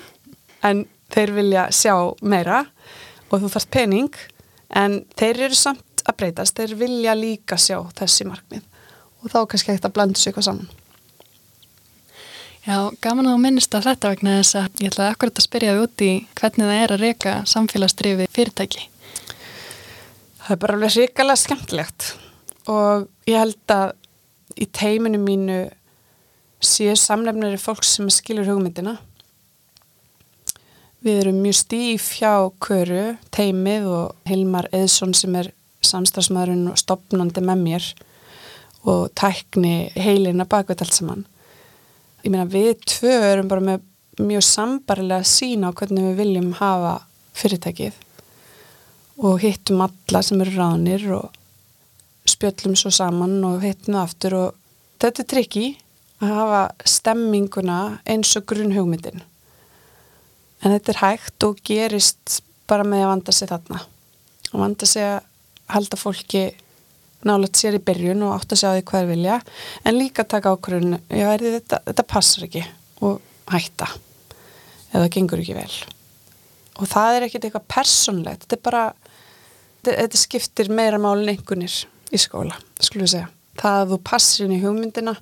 en 0.68 0.84
þeir 1.12 1.34
vilja 1.36 1.64
sjá 1.76 1.96
meira 2.22 2.66
og 3.30 3.40
þú 3.40 3.48
þarfst 3.54 3.72
pening 3.72 4.20
en 4.82 5.02
þeir 5.20 5.48
eru 5.48 5.58
samt 5.58 6.04
að 6.08 6.18
breytast, 6.18 6.58
þeir 6.58 6.76
vilja 6.80 7.16
líka 7.18 7.58
sjá 7.60 7.78
þessi 7.98 8.28
markmið 8.28 8.64
og 9.22 9.34
þá 9.34 9.42
kannski 9.50 9.72
ekkert 9.72 9.90
að 9.90 9.98
blanda 9.98 10.20
sér 10.20 10.32
eitthvað 10.32 10.48
saman. 10.48 10.70
Já, 12.62 12.78
gaman 13.02 13.30
að 13.30 13.40
minnist 13.42 13.74
að 13.74 13.88
þetta 13.90 14.10
vegna 14.14 14.38
þess 14.38 14.58
að 14.60 14.82
ég 14.84 14.92
ætlaði 14.92 15.14
akkurat 15.16 15.40
að 15.40 15.46
spyrja 15.48 15.76
þið 15.76 15.84
úti 15.86 16.10
hvernig 16.38 16.68
það 16.70 16.82
er 16.82 16.94
að 16.94 17.04
reyka 17.06 17.34
samfélagsdrifi 17.50 18.28
fyrirtæki. 18.36 18.84
Það 20.42 20.54
er 20.56 20.60
bara 20.62 20.78
alveg 20.78 20.98
ríkala 20.98 21.38
skemmtilegt 21.42 22.12
og 22.70 23.08
ég 23.30 23.42
held 23.42 23.74
að 23.74 23.96
í 24.62 24.68
teiminu 24.78 25.22
mínu 25.22 25.60
séu 26.62 26.96
samlefnari 26.98 27.58
fólk 27.62 27.84
sem 27.88 28.10
skilur 28.14 28.50
hugmyndina 28.50 28.98
Við 31.02 31.24
erum 31.24 31.40
mjög 31.42 31.56
stíf 31.58 32.12
hjá 32.20 32.52
Köru, 32.62 33.16
teimið 33.34 33.88
og 33.90 34.30
Hilmar 34.30 34.68
Eðsson 34.70 35.16
sem 35.18 35.34
er 35.40 35.48
samstagsmaðurinn 35.82 36.68
og 36.70 36.78
stopnandi 36.78 37.42
með 37.42 37.64
mér 37.64 37.88
og 38.86 39.08
tækni 39.18 39.90
heilina 39.98 40.46
bakveit 40.46 40.84
allt 40.86 40.94
saman. 40.94 41.24
Ég 42.22 42.30
meina 42.30 42.46
við 42.46 42.84
tvö 42.86 43.16
erum 43.32 43.50
bara 43.50 43.66
með 43.66 43.88
mjög 44.22 44.46
sambarilega 44.46 45.26
sína 45.26 45.74
á 45.74 45.78
hvernig 45.80 46.06
við 46.06 46.20
viljum 46.22 46.54
hafa 46.60 46.94
fyrirtækið 47.34 47.98
og 49.26 49.42
hittum 49.42 49.82
alla 49.82 50.22
sem 50.22 50.46
eru 50.46 50.54
ránir 50.54 51.08
og 51.18 51.34
spjöllum 52.30 52.78
svo 52.78 52.94
saman 52.94 53.40
og 53.48 53.66
hittum 53.66 53.98
það 53.98 54.04
aftur 54.04 54.38
og 54.38 54.60
þetta 55.02 55.26
er 55.26 55.32
trikki 55.34 55.66
að 56.22 56.38
hafa 56.38 56.62
stemminguna 56.86 57.82
eins 58.10 58.36
og 58.38 58.46
grunn 58.50 58.76
hugmyndin 58.76 59.24
en 60.62 60.76
þetta 60.76 60.94
er 60.94 61.02
hægt 61.02 61.46
og 61.46 61.62
gerist 61.66 62.42
bara 62.70 62.86
með 62.88 63.06
að 63.06 63.12
vanda 63.12 63.36
sig 63.36 63.50
þarna. 63.50 63.80
Og 64.52 64.62
vanda 64.62 64.88
sig 64.90 65.06
að 65.06 65.24
halda 65.72 66.00
fólki 66.00 66.44
nálega 67.28 67.60
sér 67.60 67.78
í 67.78 67.84
byrjun 67.86 68.26
og 68.26 68.36
átt 68.36 68.54
að 68.54 68.62
segja 68.62 68.78
því 68.78 68.86
hvað 68.90 69.04
er 69.04 69.10
vilja 69.12 69.40
en 69.86 69.98
líka 69.98 70.26
taka 70.28 70.54
ákvörðun 70.56 71.00
þetta, 71.10 71.82
þetta 71.88 72.08
passar 72.10 72.48
ekki 72.48 72.64
og 73.06 73.22
hætta. 73.52 73.90
Eða 74.92 75.04
það 75.04 75.12
gengur 75.16 75.44
ekki 75.44 75.58
vel. 75.58 75.76
Og 76.82 76.90
það 76.90 77.18
er 77.18 77.28
ekkert 77.28 77.48
eitthvað 77.48 77.70
personlegt 77.76 78.46
þetta 78.46 78.58
er 78.58 78.66
bara 78.66 78.86
þetta 79.86 80.22
skiptir 80.22 80.72
meira 80.74 81.00
málin 81.02 81.32
einhvernir 81.34 81.74
í 82.12 82.20
skóla, 82.22 82.58
skulum 82.82 83.08
við 83.08 83.16
segja. 83.16 83.30
Það 83.62 83.80
að 83.80 83.94
þú 83.94 84.00
passir 84.08 84.46
inn 84.46 84.56
í 84.56 84.62
hugmyndina 84.62 85.16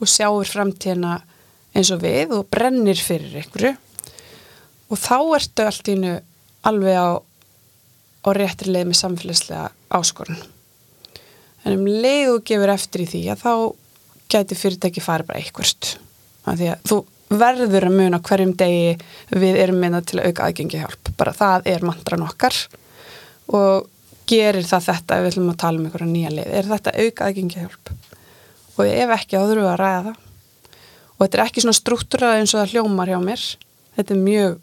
og 0.00 0.10
sjáur 0.10 0.48
framtíðina 0.48 1.20
eins 1.76 1.92
og 1.92 2.02
við 2.04 2.34
og 2.36 2.48
brennir 2.52 2.98
fyrir 3.00 3.40
einhverju. 3.40 3.74
Og 4.92 5.00
þá 5.00 5.16
ertu 5.38 5.64
allt 5.66 5.90
ínu 5.92 6.12
alveg 6.66 6.98
á, 6.98 7.08
á 7.18 8.28
réttri 8.36 8.72
leið 8.72 8.90
með 8.90 9.00
samfélagslega 9.00 9.66
áskorun. 9.96 10.38
En 11.66 11.80
um 11.80 11.88
leiðu 11.88 12.38
gefur 12.46 12.72
eftir 12.72 13.04
í 13.04 13.10
því 13.10 13.22
að 13.34 13.42
þá 13.42 13.52
gæti 14.30 14.58
fyrirtæki 14.58 15.02
farið 15.02 15.30
bara 15.30 15.42
eitthvert. 15.42 15.92
Að 16.46 16.62
því 16.62 16.70
að 16.72 16.88
þú 16.90 17.00
verður 17.26 17.88
að 17.88 17.96
muna 17.98 18.22
hverjum 18.22 18.54
degi 18.58 18.94
við 19.34 19.60
erum 19.64 19.80
minna 19.82 20.00
til 20.06 20.20
að 20.20 20.30
auka 20.30 20.46
aðgengi 20.46 20.82
hjálp. 20.82 21.12
Bara 21.18 21.34
það 21.34 21.70
er 21.74 21.86
mantran 21.86 22.26
okkar. 22.26 22.54
Og 23.50 23.88
gerir 24.30 24.66
það 24.66 24.90
þetta 24.90 25.16
ef 25.16 25.24
við 25.24 25.32
ætlum 25.32 25.50
að 25.50 25.60
tala 25.62 25.80
um 25.80 25.88
einhverja 25.88 26.12
nýja 26.12 26.34
leið? 26.34 26.52
Er 26.60 26.70
þetta 26.70 26.94
auka 27.02 27.26
aðgengi 27.26 27.62
hjálp 27.62 27.96
og 28.76 28.86
ef 28.86 29.12
ekki 29.16 29.36
þá 29.36 29.42
þurfum 29.42 29.64
við 29.64 29.72
að 29.72 29.80
ræða 29.80 30.02
það. 30.06 30.22
Og 31.16 31.22
þetta 31.22 31.38
er 31.38 31.44
ekki 31.46 31.64
svona 31.64 31.78
struktúrað 31.78 32.40
eins 32.40 32.54
og 32.54 32.60
það 32.60 32.72
hljómar 32.74 33.12
hjá 33.12 33.18
mér. 33.24 33.44
Þetta 33.96 34.14
er 34.14 34.24
mjög 34.26 34.56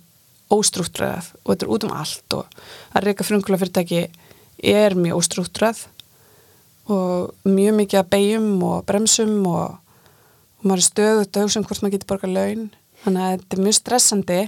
óstrúttröðað 0.54 1.30
og 1.42 1.50
þetta 1.50 1.66
er 1.66 1.74
út 1.74 1.88
um 1.88 1.96
allt 1.98 2.38
og 2.38 2.58
að 2.94 3.08
reyka 3.08 3.26
frumkvöla 3.26 3.60
fyrirtæki 3.62 4.02
er 4.74 4.96
mjög 5.00 5.22
óstrúttröð 5.22 5.86
og 6.94 7.48
mjög 7.48 7.78
mikið 7.80 8.02
að 8.02 8.12
beigjum 8.12 8.50
og 8.68 8.84
bremsum 8.86 9.40
og, 9.50 9.80
og 10.60 10.68
maður 10.68 10.84
er 10.84 10.88
stöðut 10.90 11.40
að 11.40 11.48
hugsa 11.48 11.62
um 11.62 11.66
hvort 11.70 11.82
maður 11.82 11.96
getur 11.98 12.12
borgað 12.12 12.36
laun. 12.38 12.68
Þannig 13.04 13.24
að 13.26 13.34
þetta 13.34 13.58
er 13.58 13.66
mjög 13.66 13.78
stressandi. 13.80 14.42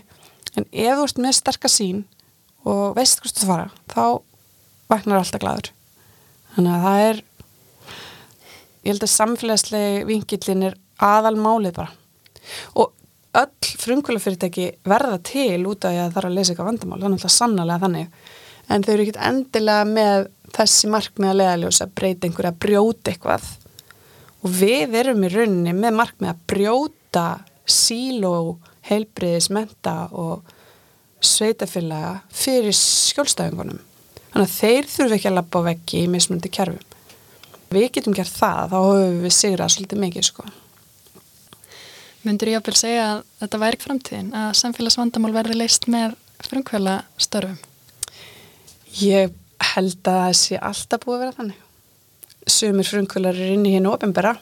En 0.55 0.67
ef 0.69 0.99
þú 0.99 1.07
ert 1.07 1.23
með 1.25 1.37
sterkar 1.39 1.73
sín 1.73 2.05
og 2.65 2.95
veist 2.97 3.21
hvort 3.21 3.39
þú 3.39 3.49
fara 3.49 3.67
þá 3.91 4.05
vaknar 4.91 5.21
alltaf 5.21 5.41
glæður 5.41 5.71
þannig 6.55 6.75
að 6.75 6.85
það 6.85 7.05
er 7.05 7.21
ég 8.85 8.93
held 8.93 9.05
að 9.05 9.13
samfélagslegi 9.15 10.05
vingillin 10.05 10.67
er 10.69 10.77
aðal 11.01 11.35
málið 11.41 11.79
bara. 11.79 11.91
Og 12.77 12.93
öll 13.35 13.77
frumkvölafyrirtæki 13.81 14.67
verða 14.85 15.17
til 15.25 15.65
út 15.67 15.87
af 15.87 15.95
að 15.95 16.13
það 16.13 16.21
er 16.21 16.27
að 16.29 16.37
leysa 16.37 16.53
eitthvað 16.53 16.69
vandamál. 16.69 17.01
Þannig 17.01 17.17
að 17.17 17.25
það 17.25 17.31
er 17.31 17.35
sannlega 17.35 17.81
þannig. 17.83 18.23
En 18.69 18.85
þau 18.85 18.91
eru 18.93 19.05
ekkit 19.05 19.21
endilega 19.29 19.89
með 19.89 20.29
þessi 20.55 20.91
markmið 20.93 21.31
að 21.31 21.39
leðaljós 21.41 21.81
að 21.83 21.95
breyta 21.99 22.29
einhverja 22.29 22.53
að 22.53 22.61
brjóta 22.65 23.11
eitthvað. 23.11 23.49
Og 24.45 24.55
við 24.61 24.97
erum 25.01 25.25
í 25.25 25.33
rauninni 25.33 25.75
með 25.75 25.99
markmið 25.99 26.31
að 26.31 26.43
brjóta 26.53 27.27
síl 27.65 28.21
og 28.29 28.71
heilbriðis 28.85 29.49
menta 29.53 29.97
og 30.13 30.45
sveitafélaga 31.25 32.19
fyrir 32.29 32.75
skjólstæðingunum. 32.77 33.81
Þannig 34.29 34.45
að 34.45 34.57
þeir 34.59 34.91
þurfu 34.93 35.17
ekki 35.17 35.31
að 35.31 35.39
lappa 35.39 35.63
á 35.65 35.67
veggi 35.71 36.03
í 36.03 36.11
mismundi 36.11 36.51
kerfum 36.53 36.94
við 37.73 37.89
getum 37.97 38.15
gert 38.15 38.33
það, 38.33 38.71
þá 38.71 38.77
höfum 38.77 39.19
við 39.23 39.35
sigrað 39.35 39.73
svolítið 39.73 40.01
mikið 40.03 40.27
sko. 40.29 40.45
Mundur 42.25 42.49
ég 42.49 42.61
ábyrg 42.61 42.79
segja 42.79 43.05
að 43.05 43.19
þetta 43.41 43.61
væri 43.61 43.81
framtíðin, 43.83 44.31
að 44.33 44.53
samfélagsvandamál 44.61 45.33
verði 45.35 45.57
leist 45.59 45.85
með 45.91 46.15
frumkvæla 46.45 46.95
störfum? 47.21 47.59
Ég 48.97 49.35
held 49.73 49.99
að 50.09 50.21
það 50.23 50.37
sé 50.39 50.57
alltaf 50.57 51.03
búið 51.03 51.15
að 51.15 51.23
vera 51.23 51.37
þannig. 51.39 51.61
Sumir 52.55 52.89
frumkvælar 52.89 53.37
er 53.37 53.53
inn 53.53 53.67
í 53.69 53.75
hinn 53.75 53.89
ofinbera 53.89 54.35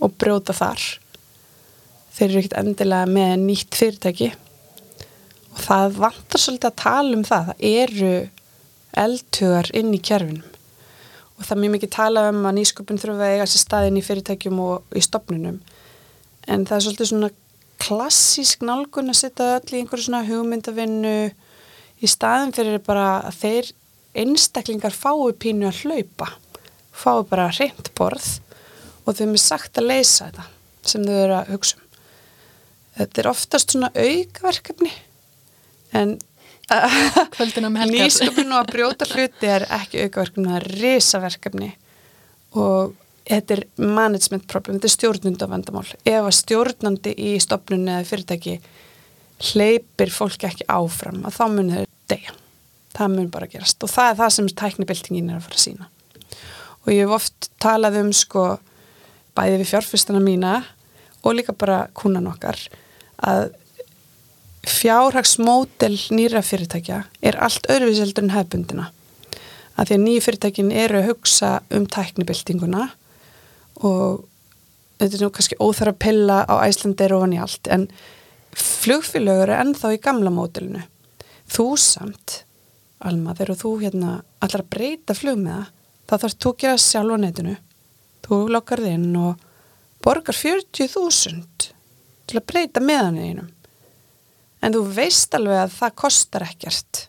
og 0.00 0.16
brjóta 0.20 0.56
þar. 0.56 0.80
Þeir 2.16 2.28
eru 2.30 2.40
ekkert 2.40 2.58
endilega 2.62 3.12
með 3.12 3.36
nýtt 3.44 3.76
fyrirtæki 3.76 4.32
og 5.52 5.62
það 5.64 6.00
vantar 6.00 6.40
svolítið 6.42 6.70
að 6.70 6.82
tala 6.86 7.16
um 7.16 7.24
það. 7.28 7.52
Það 7.52 7.64
eru 7.84 8.14
eldhugar 9.04 9.72
inn 9.76 9.92
í 9.92 10.00
kjærfinum 10.00 10.55
og 11.36 11.44
það 11.44 11.54
er 11.56 11.62
mjög 11.62 11.74
mikið 11.76 11.92
tala 11.96 12.28
um 12.32 12.44
að 12.48 12.56
nýsköpun 12.58 13.00
þurfa 13.00 13.26
að 13.26 13.34
eiga 13.34 13.48
sér 13.50 13.62
staðin 13.62 13.98
í 14.00 14.04
fyrirtækjum 14.04 14.62
og 14.64 14.96
í 14.96 15.02
stopnunum 15.04 15.58
en 16.46 16.64
það 16.68 16.76
er 16.76 16.86
svolítið 16.86 17.10
svona 17.12 17.32
klassísk 17.82 18.64
nálgun 18.64 19.12
að 19.12 19.20
setja 19.20 19.50
öll 19.58 19.74
í 19.74 19.80
einhverju 19.82 20.06
svona 20.06 20.24
hugmyndavinnu 20.26 21.16
í 22.00 22.10
staðin 22.10 22.54
fyrir 22.56 22.80
bara 22.84 23.08
að 23.28 23.40
þeir 23.42 23.72
einstaklingar 24.16 24.96
fái 24.96 25.32
pínu 25.42 25.68
að 25.68 25.82
hlaupa 25.84 26.30
fái 26.96 27.24
bara 27.28 27.50
reynd 27.58 27.90
borð 27.98 28.38
og 29.04 29.18
þeim 29.18 29.34
er 29.36 29.42
sagt 29.42 29.80
að 29.80 29.90
leysa 29.90 30.30
þetta 30.30 30.46
sem 30.86 31.04
þau 31.04 31.16
eru 31.16 31.36
að 31.36 31.50
hugsa 31.54 31.76
um. 31.78 31.82
Þetta 32.96 33.20
er 33.20 33.28
oftast 33.28 33.74
svona 33.74 33.90
aukaverkefni 33.92 34.92
en 36.00 36.16
kvöldin 37.36 37.68
um 37.68 37.76
helgar. 37.78 38.06
Nýsköpun 38.06 38.52
og 38.52 38.62
að 38.62 38.70
brjóta 38.74 39.08
hluti 39.12 39.50
er 39.50 39.66
ekki 39.78 40.06
aukaverkefni, 40.06 40.46
það 40.50 40.60
er 40.60 40.68
risaverkefni. 40.82 41.72
Og 42.56 42.94
þetta 43.26 43.56
er 43.56 43.64
management 43.82 44.46
problem, 44.50 44.78
þetta 44.78 44.90
er 44.90 44.96
stjórnundavandamál 44.96 45.86
ef 45.86 46.20
að 46.22 46.38
stjórnandi 46.40 47.14
í 47.18 47.34
stopnunni 47.42 47.96
eða 47.96 48.08
fyrirtæki 48.08 48.56
hleypir 49.50 50.12
fólki 50.14 50.48
ekki 50.48 50.66
áfram 50.72 51.26
að 51.28 51.36
þá 51.36 51.44
munir 51.52 51.82
þau 51.82 52.14
degja 52.14 52.36
það 52.96 53.12
mun 53.12 53.28
bara 53.34 53.50
gerast. 53.50 53.82
Og 53.84 53.92
það 53.92 54.12
er 54.12 54.18
það 54.22 54.32
sem 54.38 54.54
tæknibildingin 54.62 55.30
er 55.30 55.40
að 55.40 55.48
fara 55.48 55.58
að 55.58 55.64
sína 55.66 55.90
og 56.86 56.94
ég 56.94 57.02
hef 57.02 57.14
oft 57.18 57.50
talað 57.62 57.98
um 58.00 58.12
sko 58.14 58.46
bæði 59.36 59.60
við 59.60 59.70
fjárfustana 59.72 60.22
mína 60.22 60.60
og 61.26 61.34
líka 61.34 61.54
bara 61.58 61.86
kúnan 61.98 62.28
okkar 62.30 62.60
að 63.26 63.48
fjárhagsmódel 64.66 65.96
nýra 66.10 66.42
fyrirtækja 66.42 67.02
er 67.22 67.38
allt 67.42 67.68
öðruvíseldur 67.70 68.26
en 68.26 68.34
hefbundina. 68.34 68.88
Að 69.76 69.90
því 69.90 69.96
að 69.96 70.04
nýju 70.04 70.24
fyrirtækin 70.24 70.72
eru 70.72 71.00
að 71.00 71.10
hugsa 71.10 71.50
um 71.74 71.86
tæknibildinguna 71.86 72.88
og 73.84 74.24
þetta 74.98 75.18
er 75.18 75.24
nú 75.24 75.30
kannski 75.36 75.58
óþara 75.60 75.92
að 75.94 76.02
pilla 76.02 76.38
á 76.48 76.54
Æslandeir 76.64 77.14
ofan 77.16 77.36
í 77.36 77.40
allt 77.42 77.70
en 77.70 77.86
flugfélögur 78.56 79.52
er 79.52 79.62
ennþá 79.62 79.92
í 79.94 80.02
gamla 80.02 80.32
módelinu. 80.32 80.82
Þú 81.46 81.66
samt, 81.78 82.42
Alma, 83.04 83.36
þegar 83.36 83.60
þú 83.60 83.72
hérna 83.84 84.12
allar 84.40 84.64
að 84.64 84.70
breyta 84.72 85.14
flug 85.14 85.38
með 85.42 85.58
það, 85.58 85.72
þá 86.06 86.14
þarf 86.22 86.38
þú 86.40 86.52
að 86.52 86.62
gera 86.62 86.84
sjálf 86.86 87.12
á 87.12 87.18
netinu. 87.22 87.56
Þú 88.26 88.38
lokkar 88.50 88.82
þinn 88.82 89.10
og 89.20 89.44
borgar 90.02 90.38
40.000 90.38 91.68
til 92.26 92.40
að 92.40 92.46
breyta 92.48 92.82
meðan 92.82 93.20
einum 93.20 93.52
en 94.66 94.74
þú 94.74 94.82
veist 94.96 95.34
alveg 95.38 95.60
að 95.62 95.76
það 95.76 95.94
kostar 96.02 96.44
ekkert. 96.48 97.06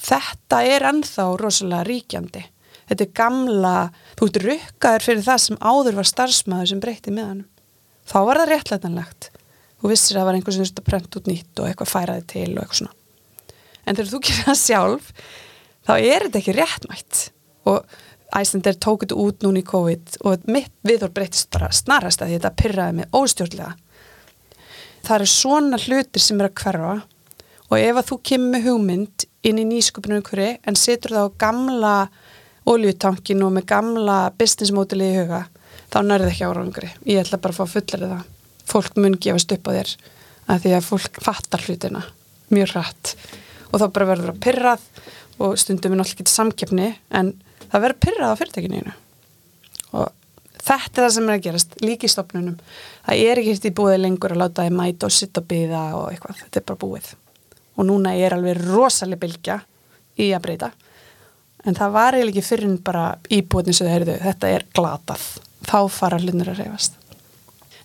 Þetta 0.00 0.62
er 0.64 0.86
ennþá 0.92 1.26
rosalega 1.40 1.86
ríkjandi. 1.88 2.44
Þetta 2.90 3.04
er 3.06 3.10
gamla, 3.18 3.74
þú 4.18 4.28
ert 4.28 4.38
rukkaður 4.44 5.06
fyrir 5.06 5.26
það 5.26 5.42
sem 5.44 5.58
áður 5.60 5.98
var 5.98 6.08
starfsmæður 6.10 6.70
sem 6.70 6.82
breyti 6.82 7.14
með 7.14 7.28
hann. 7.28 7.42
Þá 8.10 8.18
var 8.26 8.40
það 8.40 8.52
réttlætanlegt. 8.54 9.28
Þú 9.80 9.90
vissir 9.92 10.16
að 10.16 10.20
það 10.20 10.28
var 10.28 10.38
einhvers 10.38 10.56
sem 10.56 10.64
þurfti 10.64 10.82
að 10.82 10.88
prenta 10.88 11.20
út 11.20 11.28
nýtt 11.30 11.60
og 11.60 11.68
eitthvað 11.68 11.92
færaði 11.92 12.24
til 12.32 12.48
og 12.50 12.62
eitthvað 12.62 12.80
svona. 12.80 12.96
En 13.84 13.96
þegar 13.96 14.10
þú 14.10 14.22
gerir 14.26 14.48
það 14.48 14.58
sjálf, 14.60 15.12
þá 15.86 15.92
er 15.98 16.26
þetta 16.26 16.40
ekki 16.40 16.56
réttmætt. 16.56 17.20
Og 17.70 17.94
Æslandir 18.40 18.76
tók 18.78 19.04
þetta 19.04 19.18
út 19.18 19.46
núni 19.46 19.62
í 19.62 19.66
COVID 19.66 20.18
og 20.28 20.50
mitt 20.50 20.74
viðhór 20.86 21.14
breytist 21.14 21.50
bara 21.54 21.70
snarast 21.74 22.22
að 22.22 22.36
þetta 22.36 22.52
pyrraði 22.58 22.98
mig 23.00 23.16
óstjórnlega 23.16 23.72
það 25.06 25.16
eru 25.16 25.30
svona 25.32 25.80
hlutir 25.80 26.24
sem 26.24 26.40
er 26.40 26.50
að 26.50 26.62
hverfa. 26.62 26.96
Og 27.70 27.76
ef 27.78 28.00
að 28.00 28.08
þú 28.08 28.18
kemur 28.26 28.52
með 28.54 28.66
hugmynd 28.66 29.26
inn 29.46 29.60
í 29.62 29.66
nýsköpunum 29.68 30.22
ykkur 30.24 30.42
en 30.42 30.78
setur 30.78 31.14
það 31.16 31.28
á 31.30 31.38
gamla 31.44 31.94
oljutankin 32.70 33.44
og 33.46 33.52
með 33.56 33.68
gamla 33.70 34.16
business 34.38 34.74
modeli 34.74 35.10
í 35.12 35.18
huga 35.20 35.44
þá 35.90 36.00
nærði 36.06 36.32
ekki 36.32 36.48
árangri. 36.48 36.90
Ég 37.06 37.22
ætla 37.22 37.40
bara 37.40 37.54
að 37.54 37.60
fá 37.60 37.74
fullir 37.76 38.06
það. 38.06 38.24
Fólk 38.70 38.98
mun 38.98 39.18
gefast 39.22 39.54
upp 39.54 39.70
á 39.70 39.76
þér 39.78 39.94
að 40.50 40.64
því 40.64 40.74
að 40.76 40.88
fólk 40.88 41.22
fattar 41.22 41.64
hlutina 41.66 42.02
mjög 42.50 42.74
rætt 42.74 43.14
og 43.70 43.78
þá 43.78 43.86
bara 43.94 44.08
verður 44.10 44.32
það 44.32 44.42
pyrrað 44.46 44.88
og 45.40 45.54
stundum 45.60 45.94
er 45.94 46.00
náttúrulega 46.00 46.26
ekki 46.26 46.34
samkeppni 46.34 46.88
en 47.16 47.32
það 47.70 47.84
verður 47.84 48.00
pyrrað 48.06 48.34
á 48.34 48.40
fyrirtækinu 48.40 48.82
og 48.82 48.98
þetta 50.60 51.00
er 51.00 51.06
það 51.06 51.14
sem 51.16 51.28
er 51.28 51.36
að 51.36 51.42
gerast 51.46 51.74
líkistofnunum 51.84 52.60
það 53.06 53.24
er 53.24 53.40
ekki 53.42 53.56
eftir 53.56 53.74
búið 53.80 53.98
lengur 54.04 54.36
að 54.36 54.42
láta 54.44 54.68
þið 54.68 54.78
mæta 54.78 55.08
og 55.08 55.16
sitta 55.16 55.42
og 55.42 55.50
byða 55.50 55.82
og 55.98 56.06
eitthvað. 56.12 56.44
Þetta 56.44 56.60
er 56.60 56.68
bara 56.70 56.82
búið. 56.84 57.10
Og 57.80 57.88
núna 57.88 58.14
er 58.16 58.36
alveg 58.36 58.62
rosalega 58.66 59.24
bylgja 59.24 59.58
í 60.20 60.30
að 60.36 60.44
breyta. 60.46 60.72
En 61.64 61.76
það 61.76 61.96
var 61.96 62.16
eiginlega 62.16 62.38
ekki 62.38 62.48
fyrir 62.48 62.78
bara 62.84 63.04
íbúin 63.28 63.72
sem 63.72 63.86
þau 63.86 63.94
heyrðu, 63.94 64.16
þetta 64.24 64.54
er 64.54 64.66
glatað. 64.76 65.28
Þá 65.68 65.78
fara 65.92 66.20
hlunnur 66.20 66.54
að 66.54 66.64
reyfast 66.64 67.00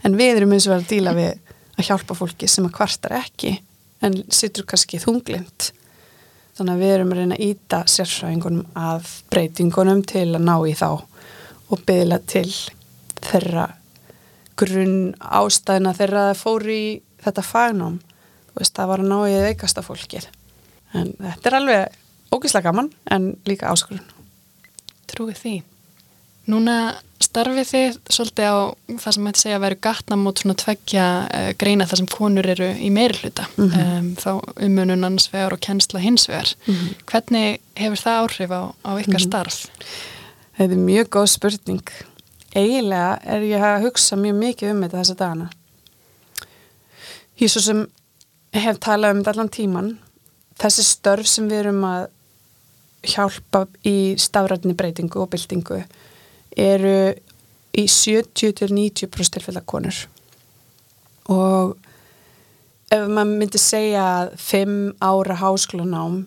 en 0.05 0.17
við 0.19 0.39
erum 0.39 0.53
eins 0.55 0.67
og 0.67 0.75
verið 0.75 0.85
að 0.85 0.91
díla 0.93 1.15
við 1.17 1.31
að 1.75 1.87
hjálpa 1.89 2.17
fólki 2.17 2.49
sem 2.49 2.67
að 2.67 2.75
kvartar 2.77 3.17
ekki 3.17 3.55
en 4.05 4.19
sittur 4.33 4.67
kannski 4.69 5.01
þunglind 5.01 5.71
þannig 6.55 6.73
að 6.75 6.83
við 6.83 6.93
erum 6.93 7.13
að 7.13 7.21
reyna 7.21 7.37
að 7.37 7.45
íta 7.49 7.81
sérfræðingunum 7.91 8.79
að 8.79 9.09
breytingunum 9.33 10.03
til 10.07 10.27
að 10.29 10.45
ná 10.45 10.55
í 10.69 10.75
þá 10.77 10.89
og 11.75 11.83
byggla 11.87 12.19
til 12.31 12.47
þeirra 13.21 13.67
grunn 14.59 15.13
ástæðina 15.19 15.93
þeirra 15.97 16.29
það 16.29 16.41
fór 16.41 16.67
í 16.71 16.83
þetta 17.25 17.45
fagnám 17.45 17.99
veist, 18.55 18.75
það 18.75 18.91
var 18.91 19.03
að 19.03 19.11
ná 19.11 19.17
í 19.27 19.37
veikasta 19.49 19.83
fólkið 19.85 20.27
en 20.95 21.13
þetta 21.19 21.51
er 21.51 21.57
alveg 21.59 22.35
ógislega 22.35 22.69
gaman 22.69 22.91
en 23.11 23.33
líka 23.47 23.71
áskurðun 23.71 24.11
Trúið 25.11 25.41
því 25.41 25.55
Núna 26.45 26.75
starfið 27.23 27.69
þið 27.71 27.95
svolítið 28.13 28.47
á 28.53 28.57
það 29.01 29.13
sem 29.15 29.27
hætti 29.29 29.41
segja 29.41 29.57
að 29.57 29.63
veru 29.63 29.77
gatna 29.87 30.17
mot 30.19 30.41
svona 30.41 30.55
tveggja 30.61 31.05
uh, 31.25 31.47
greina 31.57 31.87
þar 31.89 32.01
sem 32.01 32.09
konur 32.11 32.49
eru 32.53 32.67
í 32.75 32.91
meiri 32.93 33.17
hluta 33.17 33.47
mm 33.55 33.69
-hmm. 33.71 33.95
um, 33.97 34.09
þá 34.19 34.31
umunun 34.67 35.07
ansvegar 35.07 35.55
og 35.55 35.63
kennsla 35.65 36.03
hinsvegar 36.03 36.53
mm 36.67 36.73
-hmm. 36.75 36.93
hvernig 37.09 37.59
hefur 37.75 38.03
það 38.03 38.19
áhrif 38.21 38.51
á, 38.53 38.61
á 38.85 38.91
ykkar 38.99 39.09
mm 39.09 39.17
-hmm. 39.17 39.27
starf? 39.27 39.57
Þetta 40.55 40.71
er 40.71 40.79
mjög 40.87 41.09
góð 41.11 41.29
spurning. 41.33 41.93
Eiginlega 42.55 43.19
er 43.27 43.43
ég 43.43 43.63
að 43.67 43.89
hugsa 43.89 44.15
mjög 44.15 44.37
mikið 44.39 44.71
um 44.71 44.83
þetta 44.85 45.01
þessa 45.01 45.17
dagana. 45.19 45.49
Ég 47.41 47.51
svo 47.51 47.63
sem 47.65 47.81
hef 48.55 48.79
talað 48.79 49.17
um 49.17 49.19
þetta 49.19 49.33
allan 49.35 49.51
tíman, 49.51 49.89
þessi 50.55 50.85
störf 50.87 51.27
sem 51.27 51.49
við 51.51 51.65
erum 51.65 51.83
að 51.83 52.07
hjálpa 53.05 53.65
í 53.83 54.15
stafrætni 54.17 54.73
breytingu 54.77 55.19
og 55.21 55.33
byltingu 55.33 55.81
eru 56.55 56.97
í 57.75 57.85
70-90% 57.91 59.35
tilfella 59.35 59.65
konur. 59.67 60.05
Og 61.27 61.75
ef 62.95 63.07
maður 63.09 63.39
myndi 63.41 63.59
segja 63.59 64.05
að 64.21 64.37
fimm 64.39 64.93
ára 65.03 65.35
háskólanám 65.41 66.21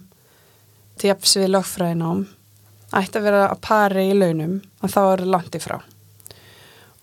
til 1.00 1.14
jafns 1.14 1.38
við 1.40 1.54
lögfræðinám 1.54 2.26
ætti 2.96 3.20
að 3.20 3.28
vera 3.28 3.44
að 3.50 3.62
pari 3.66 4.08
í 4.08 4.16
launum 4.16 4.58
að 4.80 4.94
þá 4.94 5.00
er 5.04 5.26
langt 5.34 5.58
í 5.58 5.62
frá. 5.62 5.78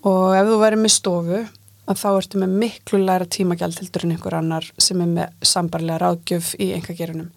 Og 0.06 0.36
ef 0.38 0.50
þú 0.50 0.60
væri 0.62 0.82
með 0.82 0.96
stofu 0.96 1.40
að 1.86 2.02
þá 2.02 2.10
ertu 2.12 2.42
með 2.42 2.60
miklu 2.66 3.02
læra 3.04 3.30
tímagjald 3.30 3.80
heldur 3.82 4.06
en 4.06 4.16
einhver 4.16 4.38
annar 4.40 4.70
sem 4.82 5.02
er 5.02 5.12
með 5.18 5.50
sambarlega 5.54 6.02
ráðgjöf 6.02 6.54
í 6.58 6.72
engagerunum 6.78 7.34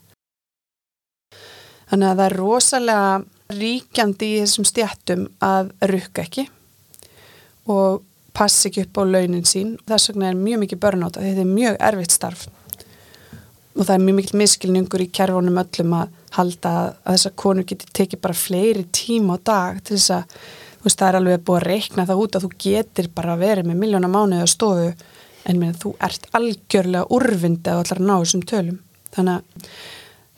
þannig 1.88 2.10
að 2.10 2.20
það 2.20 2.26
er 2.26 2.36
rosalega 2.36 3.58
ríkjandi 3.58 4.28
í 4.28 4.40
þessum 4.42 4.68
stjættum 4.68 5.24
að 5.44 5.72
rukka 5.92 6.24
ekki 6.26 6.44
og 7.72 8.02
passi 8.36 8.68
ekki 8.68 8.84
upp 8.86 9.00
á 9.00 9.02
launin 9.08 9.46
sín. 9.48 9.74
Þess 9.88 10.12
vegna 10.12 10.30
er 10.30 10.38
mjög 10.38 10.62
mikið 10.64 10.82
börnáta 10.84 11.24
þetta 11.24 11.44
er 11.44 11.52
mjög 11.52 11.78
erfitt 11.88 12.14
starf 12.14 12.46
og 13.78 13.86
það 13.86 13.94
er 13.94 14.04
mjög 14.04 14.16
mikil 14.18 14.38
miskilningur 14.40 15.04
í 15.04 15.10
kerfunum 15.14 15.60
öllum 15.62 15.92
að 16.00 16.16
halda 16.34 16.72
að 17.04 17.12
þessar 17.14 17.34
konur 17.38 17.66
getur 17.68 17.92
tekið 17.94 18.22
bara 18.24 18.38
fleiri 18.38 18.82
tíma 18.94 19.38
á 19.38 19.44
dag 19.50 19.78
til 19.84 19.94
þess 19.96 20.14
að 20.16 20.40
veist, 20.82 20.98
það 20.98 21.08
er 21.08 21.18
alveg 21.20 21.44
búið 21.46 21.60
að 21.60 21.68
reikna 21.68 22.06
það 22.08 22.24
út 22.24 22.38
að 22.38 22.44
þú 22.46 22.50
getur 22.64 23.10
bara 23.14 23.36
að 23.36 23.44
vera 23.44 23.64
með 23.66 23.80
miljóna 23.82 24.10
mánuði 24.10 24.42
á 24.42 24.48
stofu. 24.50 24.90
En 25.48 25.60
minn, 25.60 25.76
þú 25.78 25.94
ert 26.04 26.26
algjörlega 26.36 27.08
úrvindi 27.14 27.72
að 27.72 27.84
allar 27.84 28.02
ná 28.04 28.14
þessum 28.18 28.42
tölum. 28.50 28.80
Þannig 29.14 29.38
að 29.38 29.70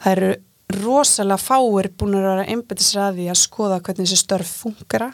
það 0.04 0.12
eru 0.12 0.30
rosalega 0.76 1.42
fáir 1.42 1.90
búin 1.98 2.18
að 2.20 2.26
vera 2.28 2.46
einbætisraði 2.52 3.26
að 3.32 3.40
skoða 3.40 3.80
hvernig 3.80 4.06
þessi 4.06 4.20
störf 4.20 4.52
funkara 4.62 5.10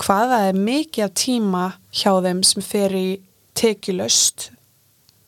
hvaða 0.00 0.40
er 0.48 0.56
mikið 0.56 1.04
af 1.04 1.16
tíma 1.20 1.64
hjá 1.92 2.12
þeim 2.24 2.40
sem 2.46 2.64
fer 2.64 2.94
í 2.96 3.08
tekjulöst 3.58 4.48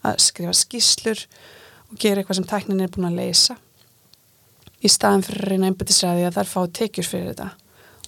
að 0.02 0.18
skrifa 0.24 0.54
skíslur 0.56 1.20
og 1.92 2.00
gera 2.00 2.22
eitthvað 2.22 2.40
sem 2.40 2.48
tæknin 2.48 2.80
er 2.80 2.90
búin 2.92 3.10
að 3.10 3.18
leysa. 3.20 3.58
Í 4.82 4.90
staðan 4.90 5.24
fyrir 5.26 5.44
að 5.44 5.52
reyna 5.52 5.70
einbætisræði 5.70 6.26
að 6.26 6.36
það 6.36 6.42
er 6.42 6.50
fá 6.50 6.60
tekjur 6.78 7.08
fyrir 7.08 7.28
þetta. 7.30 7.48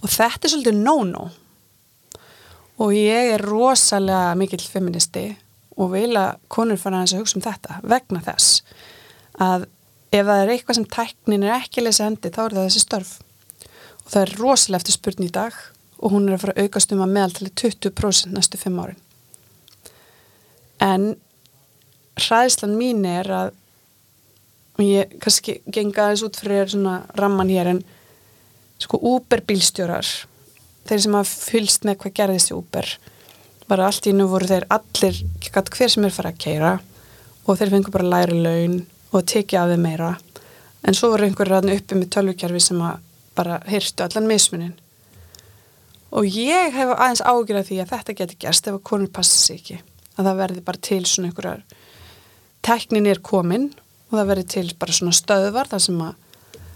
Og 0.01 0.13
þetta 0.13 0.47
er 0.49 0.53
svolítið 0.55 0.81
no-no. 0.81 1.25
Og 2.83 2.95
ég 2.97 3.35
er 3.37 3.45
rosalega 3.45 4.35
mikill 4.39 4.65
feministi 4.65 5.29
og 5.79 5.93
vil 5.93 6.11
að 6.19 6.41
konur 6.51 6.81
fara 6.81 7.03
að 7.03 7.19
hugsa 7.21 7.39
um 7.39 7.45
þetta 7.45 7.79
vegna 7.91 8.23
þess 8.25 8.63
að 9.43 9.67
ef 10.15 10.27
það 10.27 10.41
er 10.41 10.53
eitthvað 10.55 10.79
sem 10.79 10.91
tæknin 10.97 11.47
er 11.47 11.57
ekki 11.57 11.83
leysa 11.83 12.09
hendi 12.09 12.31
þá 12.35 12.41
er 12.45 12.57
það 12.57 12.69
þessi 12.69 12.83
störf. 12.83 13.13
Og 14.05 14.13
það 14.13 14.21
er 14.23 14.35
rosalega 14.41 14.81
eftir 14.81 14.97
spurning 14.99 15.31
í 15.31 15.35
dag 15.35 15.57
og 15.99 16.15
hún 16.15 16.29
er 16.29 16.37
að 16.37 16.45
fara 16.45 16.55
að 16.57 16.67
aukast 16.67 16.95
um 16.95 17.03
að 17.05 17.15
meðaltali 17.17 17.53
20% 17.63 18.35
næstu 18.35 18.61
fimm 18.61 18.81
árin. 18.83 19.01
En 20.83 21.15
hræðslan 22.21 22.75
mín 22.79 23.07
er 23.09 23.31
að 23.33 23.53
ég 24.83 25.19
kannski 25.23 25.61
genga 25.71 26.09
aðeins 26.09 26.25
út 26.27 26.39
fyrir 26.41 26.71
svona 26.71 27.05
ramman 27.15 27.53
hér 27.53 27.71
en 27.75 27.83
sko 28.83 28.99
Uber 28.99 29.43
bílstjórar 29.47 30.09
þeir 30.89 31.05
sem 31.05 31.15
hafa 31.15 31.45
fylst 31.51 31.87
með 31.87 32.01
hvað 32.03 32.17
gerðist 32.19 32.51
í 32.51 32.57
Uber 32.57 32.89
bara 33.71 33.87
allt 33.89 34.09
í 34.11 34.15
nú 34.17 34.27
voru 34.29 34.49
þeir 34.51 34.67
allir 34.75 35.21
hver 35.55 35.93
sem 35.93 36.05
er 36.05 36.15
fara 36.15 36.35
að 36.35 36.43
keira 36.43 36.73
og 37.45 37.59
þeir 37.59 37.73
fengur 37.77 37.95
bara 37.95 38.11
læri 38.17 38.41
laun 38.43 38.81
og 39.15 39.27
tekja 39.31 39.63
af 39.63 39.71
þeim 39.73 39.85
meira. 39.87 40.15
En 40.85 40.97
svo 40.97 41.13
voru 41.13 41.29
einhverju 41.29 41.77
uppi 41.77 41.97
með 41.97 42.11
tölvukerfi 42.17 42.61
sem 42.61 42.83
bara 43.35 43.61
hyrstu 43.69 44.05
allan 44.05 44.29
mismunin. 44.29 44.75
Og 46.15 46.27
ég 46.27 46.75
hef 46.75 46.93
aðeins 46.95 47.25
ágjörðað 47.25 47.71
því 47.71 47.81
að 47.83 47.93
þetta 47.95 48.17
getur 48.21 48.41
gerst 48.45 48.69
ef 48.69 48.77
að 48.77 48.85
konur 48.91 49.11
passa 49.15 49.39
sér 49.39 49.57
ekki 49.61 49.79
að 50.15 50.29
það 50.29 50.41
verði 50.43 50.65
bara 50.67 50.83
til 50.89 51.01
svona 51.09 51.31
einhverjar 51.31 51.65
teknin 52.65 53.09
er 53.11 53.21
komin 53.25 53.73
og 54.15 54.21
það 54.21 54.31
verði 54.31 54.47
til 54.55 54.69
bara 54.79 54.95
svona 54.95 55.17
stöðvar 55.19 55.71
þar 55.73 55.83
sem 55.83 56.03
að 56.05 56.15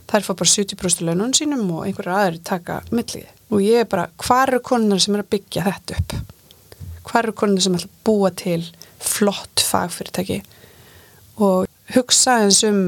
þær 0.09 0.25
fá 0.27 0.31
bara 0.33 0.51
70% 0.51 1.05
launum 1.07 1.35
sínum 1.37 1.67
og 1.77 1.85
einhverjar 1.87 2.25
aðri 2.25 2.43
taka 2.45 2.81
millið. 2.91 3.29
Og 3.53 3.65
ég 3.65 3.85
er 3.85 3.89
bara 3.89 4.09
hvað 4.21 4.45
eru 4.49 4.61
konunar 4.65 5.03
sem 5.05 5.17
er 5.17 5.23
að 5.23 5.33
byggja 5.37 5.67
þetta 5.69 5.99
upp? 5.99 6.15
Hvað 7.09 7.21
eru 7.23 7.35
konunar 7.41 7.65
sem 7.65 7.77
er 7.79 7.87
að 7.87 7.99
búa 8.09 8.31
til 8.37 8.61
flott 8.99 9.65
fagfyrirtæki? 9.65 10.39
Og 11.45 11.69
hugsa 11.95 12.41
eins 12.43 12.63
um 12.67 12.81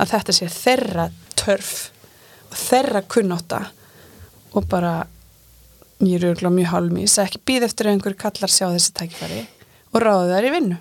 að 0.00 0.14
þetta 0.14 0.36
sé 0.38 0.48
þeirra 0.50 1.08
törf 1.38 1.74
og 2.48 2.56
þeirra 2.58 3.02
kunnotta 3.10 3.64
og 4.52 4.68
bara 4.70 5.02
ég 6.02 6.24
eru 6.24 6.50
mjög 6.50 6.72
hálmís 6.72 7.18
að 7.18 7.28
ekki 7.28 7.42
býð 7.46 7.68
eftir 7.68 7.90
einhverju 7.90 8.18
kallar 8.18 8.50
sjá 8.50 8.66
þessi 8.72 8.94
tækifæri 8.98 9.44
og 9.92 10.02
ráða 10.02 10.32
þær 10.32 10.48
í 10.48 10.54
vinnu 10.56 10.78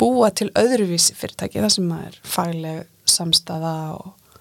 búa 0.00 0.30
til 0.34 0.48
öðruvísi 0.58 1.16
fyrirtæki 1.16 1.62
það 1.62 1.74
sem 1.76 1.92
er 1.96 2.18
fagleg 2.26 2.86
samstaða 3.08 3.76
og 3.96 4.40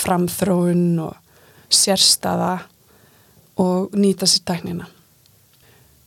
framþróun 0.00 0.86
og 1.04 1.18
sérstaða 1.70 2.54
og 3.60 3.94
nýta 3.96 4.28
sér 4.30 4.46
tæknina 4.50 4.88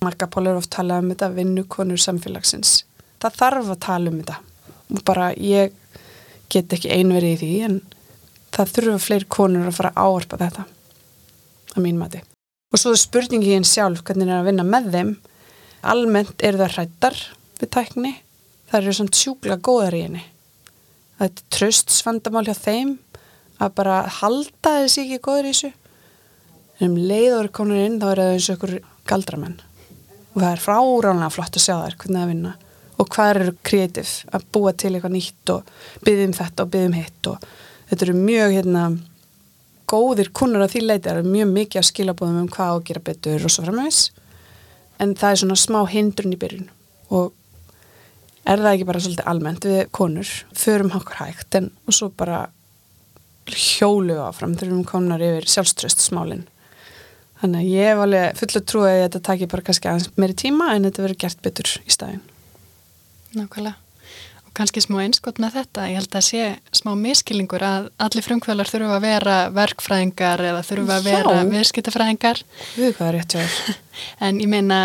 Marga 0.03 0.27
Pól 0.27 0.49
er 0.51 0.59
oft 0.59 0.73
talað 0.73 1.05
um 1.05 1.13
þetta 1.13 1.31
vinnukonur 1.37 2.01
samfélagsins 2.01 2.81
það 3.23 3.39
þarf 3.39 3.71
að 3.75 3.81
tala 3.87 4.11
um 4.11 4.19
þetta 4.19 5.03
bara 5.07 5.31
ég 5.39 5.79
get 6.51 6.75
ekki 6.75 6.91
einverið 6.91 7.31
í 7.31 7.39
því 7.41 7.55
en 7.69 7.79
það 8.53 8.75
þurfa 8.75 8.99
fleiri 9.07 9.31
konur 9.39 9.71
að 9.71 9.79
fara 9.79 9.95
að 9.95 10.11
áarpa 10.11 10.43
þetta 10.43 10.67
að 11.73 11.81
mín 11.87 11.99
mati 12.01 12.23
Og 12.73 12.81
svo 12.81 12.95
er 12.95 12.97
spurningin 12.97 13.67
sjálf 13.69 14.01
hvernig 14.01 14.25
það 14.25 14.33
er 14.33 14.39
að 14.41 14.47
vinna 14.49 14.63
með 14.65 14.85
þeim. 14.95 15.09
Almennt 15.93 16.45
eru 16.47 16.61
það 16.63 16.71
hrættar 16.73 17.17
við 17.59 17.69
tækni. 17.75 18.13
Það 18.73 18.79
eru 18.79 18.93
samt 18.97 19.17
sjúkla 19.19 19.59
góðar 19.61 19.93
í 19.93 19.99
henni. 20.01 20.21
Það 21.19 21.27
er 21.27 21.41
tröstsvandamál 21.53 22.41
hjá 22.47 22.55
þeim 22.57 22.95
að 23.61 23.75
bara 23.77 23.97
halda 24.17 24.71
þessi 24.79 25.03
ekki 25.03 25.19
góður 25.27 25.45
í 25.45 25.51
þessu. 25.51 25.69
En 26.79 26.87
um 26.87 26.95
leiður 26.97 27.51
konur 27.53 27.83
inn 27.83 27.99
þá 28.01 28.07
er 28.09 28.21
það 28.23 28.31
eins 28.31 28.47
og 28.49 28.57
ykkur 28.57 28.73
galdramenn. 29.11 29.59
Og 30.33 30.39
það 30.39 30.49
er 30.49 30.63
fráránlega 30.63 31.29
flott 31.35 31.59
að 31.59 31.65
sjá 31.67 31.75
þær 31.75 31.99
hvernig 32.01 32.17
það 32.23 32.31
vinna. 32.33 32.55
Og 32.97 33.11
hvað 33.13 33.31
eru 33.35 33.53
kreatív 33.69 34.15
að 34.33 34.49
búa 34.57 34.73
til 34.73 34.93
eitthvað 34.95 35.15
nýtt 35.19 35.53
og 35.53 35.71
byggðum 36.09 36.35
þetta 36.39 36.65
og 36.65 36.73
byggðum 36.73 36.97
hitt 36.97 37.29
og 37.29 37.47
þetta 37.91 38.07
eru 38.07 38.17
mjög 38.23 38.57
hérna 38.57 38.87
góðir 39.93 40.33
kunnur 40.33 40.65
að 40.65 40.73
því 40.73 40.83
leiti 40.87 41.09
það 41.11 41.21
er 41.21 41.31
mjög 41.35 41.53
mikið 41.53 41.81
að 41.83 41.87
skilabóðum 41.91 42.41
um 42.41 42.51
hvað 42.57 42.73
að 42.73 42.83
gera 42.89 43.05
betur 43.11 43.45
og 43.45 43.53
svo 43.53 43.65
framvegs 43.67 44.01
en 45.03 45.15
það 45.19 45.29
er 45.29 45.41
svona 45.43 45.59
smá 45.59 45.79
hindrun 45.91 46.33
í 46.33 46.39
byrjun 46.41 46.69
og 47.13 47.33
er 48.43 48.63
það 48.63 48.73
ekki 48.73 48.89
bara 48.89 49.03
svolítið 49.03 49.29
almennt 49.31 49.67
við 49.69 49.79
konur? 49.95 50.33
Förum 50.57 50.91
okkur 50.99 51.21
hægt 51.21 51.59
en 51.59 51.71
og 51.87 51.97
svo 51.97 52.09
bara 52.17 52.45
hjólu 53.51 54.17
áfram 54.23 54.55
þegar 54.55 54.73
við 54.77 54.89
konar 54.89 55.23
yfir 55.23 55.47
sjálfströst 55.51 56.03
smálinn 56.03 56.45
þannig 57.41 57.59
að 57.59 57.71
ég 57.73 57.89
hef 57.91 58.03
alveg 58.05 58.39
fullt 58.39 58.59
að 58.59 58.67
trúa 58.71 58.91
að 58.91 59.01
þetta 59.03 59.23
takir 59.27 59.51
bara 59.51 59.67
kannski 59.67 59.91
aðeins 59.91 60.11
meiri 60.15 60.37
tíma 60.39 60.69
en 60.73 60.87
þetta 60.87 61.05
verður 61.05 61.21
gert 61.25 61.41
betur 61.43 61.73
í 61.83 61.95
staðin 61.95 62.23
Nákvæmlega 63.33 63.82
kannski 64.57 64.81
smá 64.83 64.99
einskott 65.03 65.39
með 65.41 65.57
þetta. 65.59 65.85
Ég 65.89 65.99
held 65.99 66.17
að 66.17 66.25
sé 66.27 66.43
smá 66.75 66.91
miskillingur 66.99 67.63
að 67.65 67.87
allir 68.05 68.25
frumkvölar 68.25 68.69
þurfa 68.69 68.97
að 68.97 69.05
vera 69.07 69.37
verkfræðingar 69.55 70.43
eða 70.51 70.61
þurfa 70.67 70.97
að 70.97 71.07
vera 71.09 71.39
viðskiptafræðingar. 71.49 72.43
En 74.25 74.39
ég 74.41 74.49
meina 74.49 74.77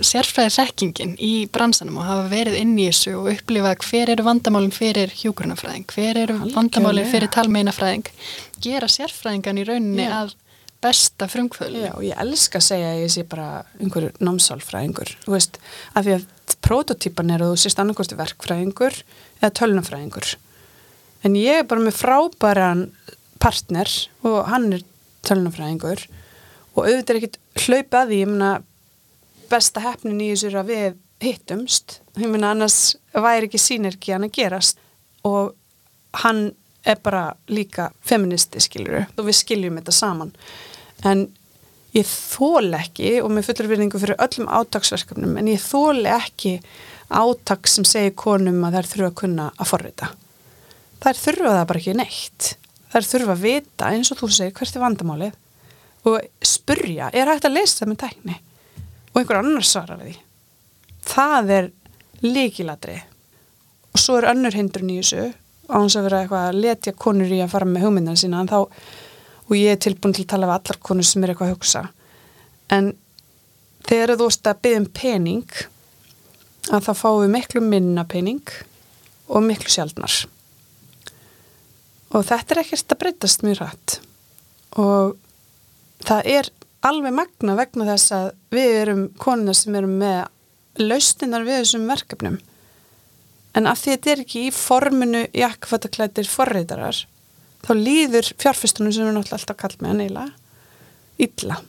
sérfræðisekkingin 0.00 1.18
í 1.20 1.32
bransanum 1.52 1.98
og 2.00 2.06
hafa 2.08 2.30
verið 2.30 2.54
inn 2.62 2.70
í 2.78 2.86
þessu 2.88 3.12
og 3.18 3.26
upplifa 3.34 3.74
hver 3.84 4.12
eru 4.14 4.24
vandamálinn 4.24 4.72
fyrir 4.72 5.12
hjúgrunafræðing, 5.20 5.84
hver 5.92 6.20
eru 6.22 6.38
vandamálinn 6.54 7.10
fyrir 7.10 7.28
talmeinafræðing. 7.34 8.08
Gera 8.64 8.88
sérfræðingan 8.88 9.60
í 9.60 9.66
rauninni 9.68 10.08
Já. 10.08 10.14
að 10.22 10.32
besta 10.84 11.28
frumkvölu. 11.28 11.84
Já, 11.84 11.92
og 11.92 12.04
ég 12.04 12.24
elska 12.24 12.60
að 12.60 12.66
segja 12.70 12.92
að 12.92 13.02
ég 13.02 13.12
sé 13.12 13.24
bara 13.28 13.48
einhverju 13.80 14.14
námsálfræðingur. 14.24 15.12
Þú 15.24 15.36
veist, 15.36 15.60
af 15.92 16.06
því 16.06 16.16
að 16.18 16.26
prototípan 16.64 17.32
er 17.34 17.44
að 17.44 17.54
þú 17.54 17.60
sést 17.64 17.80
annarkosti 17.82 18.18
verkfræðingur 18.18 18.96
eða 19.40 19.54
tölnafræðingur 19.60 20.34
en 21.24 21.38
ég 21.38 21.62
er 21.62 21.68
bara 21.68 21.84
með 21.84 21.98
frábæran 22.00 22.84
partner 23.42 23.90
og 24.24 24.44
hann 24.48 24.70
er 24.76 24.84
tölnafræðingur 25.26 26.04
og 26.74 26.86
auðvitað 26.86 27.14
er 27.14 27.20
ekkit 27.20 27.40
hlaupa 27.64 28.02
að 28.02 28.12
því 28.12 28.20
ég 28.20 28.30
meina 28.32 28.52
besta 29.50 29.82
hefnin 29.84 30.22
í 30.24 30.30
þessu 30.32 30.58
að 30.58 30.70
við 30.72 31.00
hittumst. 31.24 31.98
Ég 32.18 32.30
meina 32.30 32.52
annars 32.52 32.96
væri 33.12 33.48
ekki 33.48 33.60
sínergi 33.62 34.14
hann 34.14 34.26
að 34.26 34.34
gerast 34.36 34.80
og 35.24 35.54
hann 36.24 36.50
er 36.84 37.00
bara 37.00 37.30
líka 37.48 37.88
feministi 38.04 38.60
skiluru 38.60 39.04
og 39.06 39.24
við 39.28 39.38
skiljum 39.38 39.78
þetta 39.80 39.94
saman. 39.96 40.34
En 41.04 41.28
ég 41.94 42.08
þól 42.08 42.74
ekki 42.80 43.14
og 43.22 43.30
með 43.34 43.48
fullur 43.48 43.70
virðingu 43.70 44.00
fyrir 44.02 44.20
öllum 44.24 44.50
átagsverkefnum 44.50 45.38
en 45.40 45.50
ég 45.52 45.62
þól 45.62 46.04
ekki 46.10 46.58
átag 47.14 47.68
sem 47.70 47.86
segir 47.86 48.16
konum 48.18 48.64
að 48.66 48.78
þær 48.78 48.90
þurfa 48.90 49.10
að 49.10 49.18
kunna 49.20 49.48
að 49.54 49.70
forrita. 49.70 50.10
Þær 51.04 51.20
þurfa 51.20 51.54
það 51.54 51.66
bara 51.70 51.82
ekki 51.82 51.96
neitt. 52.00 52.50
Þær 52.94 53.08
þurfa 53.10 53.34
að 53.36 53.44
vita 53.44 53.92
eins 53.92 54.10
og 54.10 54.20
þú 54.20 54.30
segir 54.32 54.56
hvert 54.58 54.76
er 54.76 54.84
vandamálið 54.84 55.40
og 56.04 56.44
spurja, 56.44 57.08
er 57.12 57.30
hægt 57.30 57.46
að 57.48 57.56
lesa 57.56 57.88
með 57.88 58.02
tækni 58.04 58.36
og 59.14 59.20
einhver 59.20 59.40
annar 59.40 59.64
svarar 59.66 60.02
því. 60.02 60.14
Það 61.04 61.52
er 61.54 61.70
líkiladri 62.24 62.98
og 63.94 64.02
svo 64.02 64.18
er 64.18 64.30
önnur 64.32 64.56
hindrun 64.56 64.92
í 64.92 64.98
þessu 65.00 65.30
á 65.70 65.74
hans 65.78 65.96
að 65.96 66.08
vera 66.08 66.22
eitthvað 66.22 66.48
að 66.50 66.60
letja 66.64 66.94
konur 66.98 67.32
í 67.32 67.40
að 67.44 67.52
fara 67.54 67.68
með 67.68 67.86
hugmyndan 67.86 68.20
sína 68.20 68.42
en 68.42 68.50
þá, 68.50 68.58
og 69.48 69.56
ég 69.58 69.74
er 69.74 69.80
tilbúin 69.80 70.14
til 70.16 70.24
að 70.24 70.32
tala 70.34 70.50
við 70.50 70.58
allar 70.58 70.80
konur 70.88 71.08
sem 71.08 71.24
er 71.24 71.32
eitthvað 71.32 71.50
að 71.50 71.56
hugsa. 71.56 71.82
En 72.72 72.92
þegar 73.84 74.16
þú 74.16 74.28
veist 74.28 74.48
að 74.48 74.62
byggja 74.64 74.82
um 74.82 74.90
pening 75.00 75.58
að 76.72 76.86
það 76.86 77.00
fáum 77.00 77.20
við 77.24 77.34
miklu 77.34 77.64
minna 77.64 78.06
pening 78.08 78.54
og 79.28 79.44
miklu 79.44 79.72
sjálfnar 79.72 80.22
og 82.14 82.22
þetta 82.28 82.54
er 82.54 82.60
ekkert 82.62 82.94
að 82.94 83.00
breytast 83.02 83.44
mjög 83.44 83.60
rætt 83.60 83.96
og 84.80 85.16
það 86.06 86.30
er 86.34 86.50
alveg 86.84 87.16
magna 87.16 87.56
vegna 87.58 87.88
þess 87.88 88.14
að 88.14 88.26
við 88.54 88.74
erum 88.82 89.04
konuna 89.20 89.54
sem 89.56 89.76
erum 89.78 89.96
með 90.00 90.20
laustinar 90.82 91.46
við 91.46 91.60
þessum 91.62 91.86
verkefnum. 91.88 92.36
En 93.54 93.68
af 93.70 93.80
því 93.80 93.94
þetta 93.94 94.12
er 94.12 94.22
ekki 94.24 94.42
í 94.48 94.54
forminu 94.54 95.22
jakkfattaklættir 95.38 96.28
forreitarar 96.28 97.04
þá 97.64 97.72
líður 97.78 98.32
fjárfestunum 98.40 98.92
sem 98.92 99.06
við 99.06 99.16
náttúrulega 99.16 99.40
alltaf 99.40 99.60
kallum 99.60 99.86
með 99.86 99.94
að 99.94 100.00
neila 100.02 100.24
illa. 101.24 101.60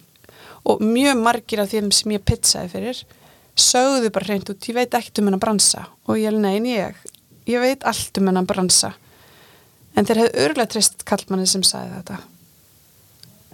Og 0.66 0.82
mjög 0.82 1.20
margir 1.22 1.62
af 1.62 1.72
þeim 1.72 1.92
sem 1.94 2.16
ég 2.16 2.26
pizzaði 2.26 2.72
fyrir 2.74 3.04
sögðu 3.56 4.10
bara 4.12 4.28
reynd 4.28 4.50
út, 4.52 4.68
ég 4.68 4.76
veit 4.76 4.96
ekkert 4.98 5.22
um 5.22 5.30
hennar 5.30 5.42
bransa. 5.42 5.86
Og 6.10 6.20
ég 6.20 6.32
er 6.32 6.40
nein 6.40 6.66
ég 6.68 6.98
ég 7.46 7.62
veit 7.62 7.84
allt 7.86 8.18
um 8.20 8.30
hennar 8.30 8.48
bransa. 8.48 8.94
En 9.96 10.08
þeir 10.08 10.24
hefðu 10.24 10.46
örgulega 10.46 10.72
trist 10.74 11.06
kallmanni 11.08 11.48
sem 11.48 11.64
sagði 11.64 12.00
þetta. 12.00 12.18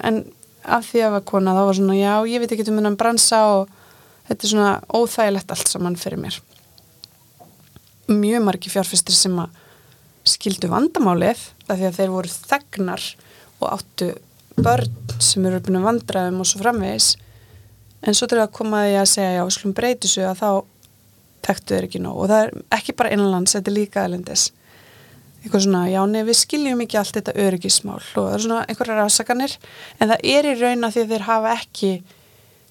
En 0.08 0.24
af 0.62 0.88
því 0.88 1.02
að 1.02 1.06
það 1.06 1.16
var 1.16 1.26
kona 1.32 1.56
þá 1.58 1.62
var 1.68 1.78
svona 1.78 1.98
já, 1.98 2.14
ég 2.32 2.42
veit 2.42 2.56
ekkert 2.56 2.72
um 2.72 2.80
hennar 2.80 2.98
bransa 2.98 3.42
og 3.56 3.76
þetta 4.30 4.48
er 4.48 4.54
svona 4.54 4.72
óþægilegt 4.90 5.54
allt 5.54 5.74
saman 5.74 6.00
fyrir 6.00 6.22
mér. 6.22 6.40
Mjög 8.12 8.46
margi 8.48 8.72
fjárfæstir 8.74 9.16
sem 9.16 9.38
að 9.40 9.60
skildu 10.28 10.70
vandamálið 10.72 11.42
af 11.68 11.78
því 11.78 11.88
að 11.88 11.98
þeir 11.98 12.14
voru 12.14 12.34
þegnar 12.36 13.08
og 13.62 13.68
áttu 13.72 14.10
börn 14.62 15.20
sem 15.22 15.46
eru 15.48 15.62
uppinu 15.62 15.82
vandraðum 15.84 16.42
og 16.44 16.50
svo 16.50 16.62
framvegis. 16.62 17.16
En 18.02 18.18
svo 18.18 18.28
til 18.30 18.42
að 18.42 18.54
koma 18.56 18.86
því 18.88 18.96
að 19.02 19.12
segja 19.12 19.36
já, 19.38 19.44
slum 19.54 19.76
breyti 19.78 20.10
svo 20.10 20.26
að 20.30 20.42
þá 20.42 20.50
þekktu 21.46 21.76
þeir 21.76 21.88
ekki 21.88 22.02
nóg. 22.02 22.18
Og 22.18 22.32
það 22.32 22.44
er 22.44 22.56
ekki 22.78 22.98
bara 22.98 23.14
innanlands, 23.14 23.56
þetta 23.58 23.72
er 23.72 23.78
líka 23.78 24.04
aðlendis 24.06 24.50
eitthvað 25.42 25.64
svona, 25.66 25.86
já 25.90 26.02
nefn 26.06 26.28
við 26.28 26.38
skiljum 26.38 26.82
ekki 26.84 26.98
allt 27.02 27.18
þetta 27.18 27.34
öryggismál. 27.42 28.00
Og 28.00 28.26
það 28.28 28.34
er 28.36 28.44
svona 28.44 28.66
einhverja 28.70 28.98
rásakanir 29.00 29.56
en 29.98 30.12
það 30.12 30.26
er 30.36 30.50
í 30.50 30.58
raun 30.60 30.86
að 30.86 30.96
því 30.96 31.04
að 31.04 31.14
þeir 31.14 31.26
hafa 31.28 31.54
ekki 31.58 31.92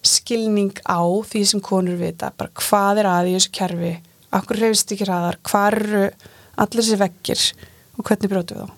skilning 0.07 0.83
á 0.87 1.03
því 1.03 1.43
sem 1.51 1.63
konur 1.65 1.99
vita, 2.01 2.31
bara 2.39 2.55
hvað 2.63 3.03
er 3.03 3.09
að 3.11 3.31
í 3.31 3.35
þessu 3.37 3.55
kerfi? 3.59 3.95
Akkur 4.39 4.61
reyfist 4.63 4.95
ekki 4.95 5.09
ræðar, 5.09 5.41
hvað 5.51 5.77
eru 5.81 6.05
allir 6.61 6.85
þessi 6.85 7.01
vekkir 7.01 7.45
og 7.97 8.07
hvernig 8.07 8.33
brótu 8.33 8.57
við 8.57 8.69
þá. 8.69 8.77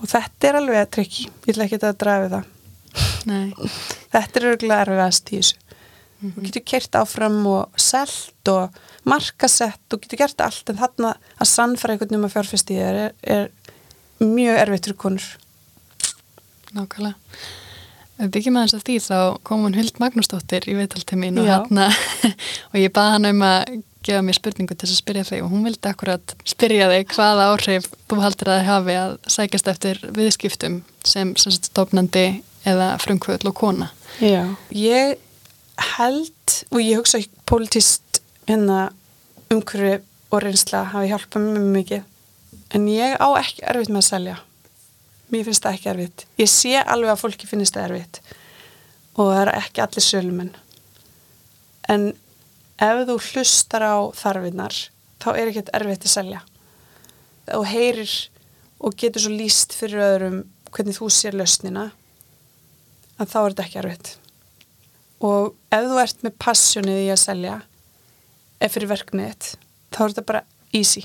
Og 0.00 0.08
þetta 0.08 0.48
er 0.48 0.58
alveg 0.60 0.92
trikki 0.94 1.26
ég 1.28 1.52
ætla 1.52 1.66
ekki 1.66 1.80
að 1.80 1.98
drafi 2.00 2.32
það. 2.34 2.48
Nei. 3.28 3.52
þetta 4.10 4.40
er 4.40 4.46
örgulega 4.50 4.86
erfiðast 4.86 5.30
í 5.30 5.40
þessu. 5.40 5.58
Mm 6.20 6.28
-hmm. 6.28 6.32
þú 6.36 6.46
getur 6.46 6.64
kert 6.72 6.96
áfram 7.00 7.38
og 7.48 7.80
selt 7.80 8.48
og 8.52 8.80
markasett 9.08 9.80
þú 9.88 10.00
getur 10.02 10.20
gert 10.20 10.40
allt 10.44 10.68
en 10.68 10.80
þarna 10.80 11.14
að 11.40 11.48
sannfæra 11.48 11.94
einhvern 11.94 12.18
um 12.18 12.26
að 12.28 12.34
fjárfæst 12.34 12.70
í 12.70 12.76
þér 12.76 12.98
er, 13.04 13.14
er 13.22 13.50
mjög 14.20 14.60
erfitt 14.60 14.84
fyrir 14.84 15.00
konur. 15.00 15.28
Nákvæmlega. 16.76 17.14
Við 18.20 18.32
byggjum 18.34 18.56
aðeins 18.60 18.74
að 18.76 18.84
því 18.84 18.96
þá 19.00 19.18
kom 19.48 19.62
hún 19.64 19.76
Huld 19.78 20.00
Magnúsdóttir 20.02 20.66
í 20.68 20.74
veitaltimmin 20.76 21.40
og, 21.40 21.48
hana, 21.48 21.88
og 22.72 22.76
ég 22.76 22.92
baði 22.92 23.14
hann 23.16 23.30
um 23.30 23.46
að 23.48 23.80
gefa 24.06 24.20
mér 24.24 24.36
spurningu 24.38 24.76
til 24.76 24.88
að 24.88 24.98
spyrja 24.98 25.24
þig 25.28 25.44
og 25.44 25.50
hún 25.52 25.64
vildi 25.66 25.90
akkurat 25.90 26.34
spyrja 26.48 26.88
þig 26.92 27.14
hvaða 27.14 27.48
áhrif 27.52 27.88
þú 28.08 28.20
haldir 28.24 28.52
að 28.52 28.62
hafi 28.68 28.96
að 28.96 29.16
sækjast 29.34 29.72
eftir 29.72 30.00
viðskiptum 30.16 30.78
sem, 31.04 31.34
sem 31.36 31.54
stofnandi 31.56 32.26
eða 32.68 32.94
frumkvöld 33.00 33.46
og 33.48 33.56
kona. 33.56 33.90
Já, 34.20 34.44
ég 34.72 35.18
held 35.96 36.56
og 36.70 36.80
ég 36.82 37.00
hugsa 37.00 37.20
ekki 37.20 37.44
politist 37.48 38.22
hérna 38.48 38.90
umhverfi 39.52 40.00
og 40.30 40.44
reynsla 40.44 40.84
hafi 40.92 41.10
hjálpað 41.10 41.46
mjög 41.46 41.68
mikið. 41.76 42.06
En 42.70 42.86
ég 42.90 43.16
á 43.18 43.28
ekki 43.40 43.64
erfitt 43.66 43.90
með 43.90 44.02
að 44.02 44.08
selja. 44.08 44.36
Mér 45.30 45.46
finnst 45.46 45.64
það 45.64 45.76
ekki 45.76 45.90
erfitt. 45.92 46.26
Ég 46.38 46.50
sé 46.50 46.74
alveg 46.80 47.12
að 47.12 47.22
fólki 47.22 47.48
finnst 47.50 47.76
það 47.76 47.88
erfitt. 47.88 48.20
Og 49.18 49.32
það 49.32 49.40
er 49.42 49.52
ekki 49.58 49.82
allir 49.84 50.06
sölumenn. 50.06 50.52
En 51.90 52.12
ef 52.80 53.02
þú 53.08 53.16
hlustar 53.30 53.84
á 53.84 53.96
þarfinnar 54.16 54.76
þá 55.20 55.28
er 55.34 55.50
ekki 55.50 55.64
erfitt 55.76 56.06
að 56.06 56.14
selja. 56.14 56.40
Og 57.56 57.66
heyrir 57.68 58.14
og 58.80 58.96
getur 58.96 59.24
svo 59.24 59.34
líst 59.34 59.76
fyrir 59.76 60.04
öðrum 60.06 60.40
hvernig 60.70 60.96
þú 60.96 61.10
sér 61.12 61.36
lausnina 61.36 61.90
að 63.20 63.32
þá 63.32 63.38
er 63.40 63.48
þetta 63.50 63.66
ekki 63.66 63.80
erfitt. 63.82 64.12
Og 65.20 65.52
ef 65.68 65.88
þú 65.90 66.00
ert 66.00 66.24
með 66.24 66.38
passjónið 66.40 67.02
í 67.04 67.10
að 67.12 67.22
selja 67.24 67.60
ef 68.60 68.74
fyrir 68.76 68.92
verknið 68.94 69.52
þá 69.92 70.00
er 70.00 70.14
þetta 70.14 70.28
bara 70.32 70.44
easy. 70.76 71.04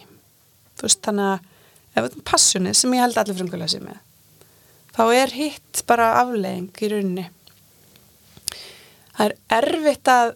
Þú 0.75 0.87
veist 0.87 1.03
þannig 1.07 1.31
að 1.33 1.39
ef 1.45 2.01
þú 2.01 2.07
ert 2.07 2.19
með 2.19 2.27
passjónið 2.31 2.77
sem 2.79 2.95
ég 2.95 3.05
held 3.07 3.19
allir 3.19 3.39
frumkvöla 3.41 3.71
sér 3.71 3.87
með 3.87 4.03
þá 4.95 5.03
er 5.11 5.33
hitt 5.35 5.83
bara 5.89 6.13
aflegging 6.21 6.69
í 6.71 6.89
rauninni. 6.91 7.25
Það 9.15 9.25
er 9.25 9.35
erfitt 9.57 10.11
að, 10.11 10.33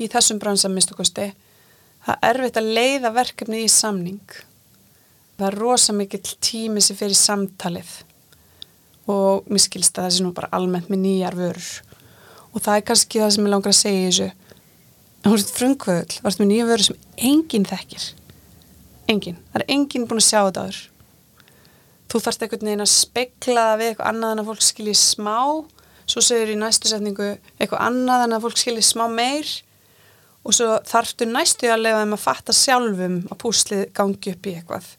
í 0.00 0.08
þessum 0.10 0.40
bransan 0.42 0.74
minnstukosti, 0.74 1.30
það 2.06 2.16
er 2.16 2.40
erfitt 2.40 2.60
að 2.60 2.70
leiða 2.78 3.12
verkefni 3.14 3.64
í 3.64 3.70
samning. 3.72 4.38
Það 5.38 5.46
er 5.48 5.58
rosa 5.58 5.94
mikill 5.96 6.22
tími 6.44 6.82
sem 6.84 6.98
fyrir 6.98 7.18
samtalið 7.18 7.96
og 9.10 9.48
mér 9.50 9.60
skilst 9.60 9.98
að 9.98 10.06
það 10.06 10.14
sé 10.16 10.24
nú 10.24 10.32
bara 10.36 10.52
almennt 10.56 10.88
með 10.92 11.02
nýjar 11.02 11.36
vörur. 11.36 11.70
Og 12.54 12.62
það 12.64 12.78
er 12.78 12.88
kannski 12.88 13.20
það 13.20 13.34
sem 13.34 13.46
ég 13.46 13.52
langar 13.52 13.74
að 13.74 13.80
segja 13.80 14.06
þessu. 14.08 14.30
Það 15.24 15.36
er 15.36 15.46
frumkvöðul, 15.58 16.18
það 16.22 16.40
er 16.40 16.50
nýja 16.50 16.68
vörur 16.70 16.86
sem 16.88 17.02
enginn 17.30 17.68
þekkir. 17.68 18.08
Enginn. 19.12 19.40
Það 19.52 19.60
er 19.60 19.70
enginn 19.74 20.08
búin 20.08 20.22
að 20.22 20.28
sjá 20.30 20.40
þetta 20.40 20.64
aður 20.64 20.82
þú 22.14 22.20
þarfst 22.22 22.44
einhvern 22.44 22.68
veginn 22.68 22.84
að 22.84 22.92
spekla 22.92 23.62
við 23.80 23.88
eitthvað 23.90 24.10
annað 24.12 24.32
en 24.32 24.40
að 24.42 24.48
fólk 24.50 24.62
skilji 24.62 24.96
smá 24.98 25.38
svo 26.04 26.22
segir 26.22 26.52
í 26.52 26.58
næstu 26.60 26.90
setningu 26.90 27.30
eitthvað 27.58 27.80
annað 27.88 28.26
en 28.26 28.36
að 28.36 28.44
fólk 28.44 28.60
skilji 28.60 28.84
smá 28.86 29.08
meir 29.10 29.50
og 30.44 30.52
svo 30.56 30.76
þarftu 30.84 31.28
næstu 31.30 31.70
að 31.72 31.86
lefa 31.86 32.02
þeim 32.02 32.14
að 32.16 32.22
fatta 32.24 32.54
sjálfum 32.56 33.16
að 33.30 33.40
púslið 33.40 33.84
gangi 33.96 34.34
upp 34.34 34.46
í 34.46 34.54
eitthvað 34.58 34.92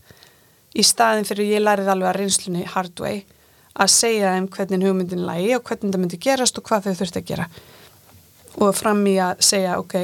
í 0.75 0.84
staðin 0.84 1.27
fyrir 1.27 1.53
ég 1.53 1.63
lærið 1.63 1.91
alveg 1.93 2.12
að 2.12 2.19
reynslunni 2.19 2.65
hard 2.73 2.99
way 3.03 3.23
að 3.75 3.91
segja 3.91 4.34
þeim 4.36 4.49
hvernig 4.55 4.88
hugmyndin 4.88 5.25
lægi 5.27 5.55
og 5.58 5.65
hvernig 5.67 5.93
það 5.93 6.03
myndi 6.03 6.21
gerast 6.25 6.60
og 6.60 6.67
hvað 6.67 6.88
þau 6.88 6.99
þurfti 7.01 7.21
að 7.21 7.29
gera 7.31 7.49
og 8.55 8.75
fram 8.75 9.01
í 9.10 9.17
að 9.19 9.43
segja 9.43 9.79
ok, 9.81 9.95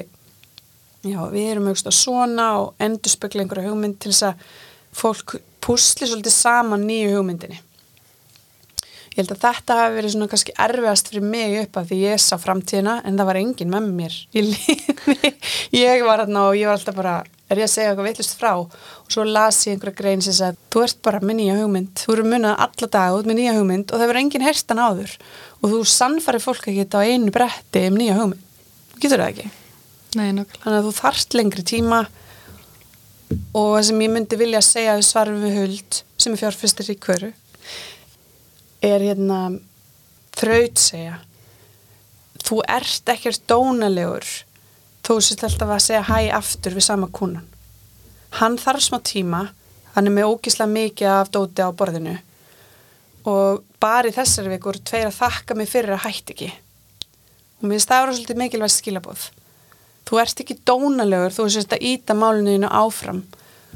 já 1.08 1.20
við 1.32 1.52
erum 1.54 1.70
auðvitað 1.72 1.96
svona 1.96 2.48
og 2.60 2.84
endur 2.84 3.14
spekla 3.14 3.46
einhverja 3.46 3.72
hugmynd 3.72 4.00
til 4.02 4.12
þess 4.12 4.28
að 4.28 4.46
fólk 5.02 5.38
pusli 5.64 6.10
svolítið 6.10 6.36
saman 6.36 6.84
nýju 6.88 7.14
hugmyndinni. 7.16 7.62
Ég 9.12 9.26
held 9.26 9.32
að 9.34 9.42
þetta 9.44 9.76
hafi 9.76 9.96
verið 9.98 10.12
svona 10.14 10.28
kannski 10.32 10.54
erfiðast 10.64 11.10
fyrir 11.12 11.24
mig 11.28 11.56
upp 11.60 11.78
af 11.82 11.90
því 11.90 11.98
ég 12.00 12.20
sá 12.24 12.38
framtíðina 12.40 12.94
en 13.04 13.18
það 13.20 13.28
var 13.28 13.40
enginn 13.42 13.72
með 13.74 13.90
mér 13.98 14.14
í 14.32 14.44
lífi. 14.46 14.76
Ég 15.82 16.04
var 16.08 16.22
hérna 16.24 16.46
og 16.48 16.56
ég 16.56 16.70
var 16.70 16.78
alltaf 16.78 16.96
bara, 16.96 17.16
er 17.52 17.60
ég 17.60 17.68
að 17.68 17.74
segja 17.74 17.90
eitthvað 17.92 18.08
veitlust 18.08 18.38
frá 18.40 18.52
og 18.62 18.78
svo 19.12 19.26
las 19.28 19.60
ég 19.68 19.76
einhverja 19.76 19.98
grein 19.98 20.24
sem 20.24 20.36
sagði, 20.38 20.60
þú 20.72 20.84
ert 20.86 21.02
bara 21.04 21.20
með 21.24 21.38
nýja 21.42 21.58
hugmynd, 21.60 21.92
þú 22.06 22.16
eru 22.16 22.26
munið 22.32 22.64
alla 22.68 22.90
dag 22.96 23.18
út 23.18 23.28
með 23.28 23.40
nýja 23.42 23.58
hugmynd 23.58 23.92
og 23.92 23.98
það 23.98 24.12
verður 24.12 24.22
enginn 24.22 24.48
herstan 24.48 24.84
áður 24.84 25.18
og 25.60 25.74
þú 25.74 25.82
sannfarir 25.96 26.44
fólk 26.44 26.64
ekki 26.64 26.86
þetta 26.86 27.04
á 27.04 27.08
einu 27.12 27.36
bretti 27.36 27.84
um 27.90 28.00
nýja 28.00 28.18
hugmynd. 28.20 28.48
Getur 28.96 29.26
það 29.26 29.34
ekki? 29.34 29.52
Nei. 30.20 30.28
Þannig 30.32 30.78
að 30.78 30.88
þú 30.88 30.96
þarft 31.02 31.40
lengri 31.40 31.68
tíma 31.68 32.02
og 33.60 33.78
sem 33.84 34.04
ég 34.08 34.16
myndi 34.16 34.40
vilja 34.40 34.64
segja 34.64 34.96
sem 35.04 36.36
er 36.36 36.44
fjárfyrstir 36.46 36.92
í 36.94 37.00
hverju 37.02 37.32
er 38.82 39.06
hérna 39.06 39.42
þraut 40.38 40.82
segja. 40.82 41.20
Þú 42.42 42.64
ert 42.68 43.14
ekkert 43.14 43.46
dónalegur. 43.50 44.28
Þú 45.06 45.18
sést 45.22 45.46
alltaf 45.46 45.72
að 45.76 45.86
segja 45.88 46.04
hæ 46.10 46.32
aftur 46.38 46.78
við 46.78 46.88
sama 46.90 47.10
kúnan 47.14 47.48
hann 48.40 48.58
þarf 48.60 48.86
smá 48.86 49.00
tíma. 49.04 49.42
Hann 49.96 50.08
er 50.08 50.16
með 50.16 50.30
ógísla 50.32 50.68
mikið 50.72 51.12
af 51.12 51.32
dóti 51.34 51.64
á 51.66 51.70
borðinu. 51.76 52.16
Og 53.28 53.62
bara 53.82 54.10
í 54.10 54.16
þessari 54.16 54.54
vikur 54.56 54.80
tveir 54.80 55.10
að 55.10 55.20
þakka 55.20 55.58
mig 55.58 55.70
fyrir 55.70 55.98
að 55.98 56.06
hætti 56.06 56.36
ekki. 56.36 56.50
Og 57.60 57.68
mér 57.68 57.76
finnst 57.76 57.92
það 57.92 57.98
að 57.98 58.06
vera 58.06 58.18
svolítið 58.18 58.42
mikilvægt 58.42 58.78
skilabóð 58.78 59.28
þú 60.12 60.18
ert 60.20 60.42
ekki 60.44 60.58
dónalegur, 60.68 61.32
þú 61.32 61.44
sérst 61.54 61.76
að 61.76 61.84
íta 61.88 62.16
máluninu 62.18 62.68
áfram. 62.68 63.22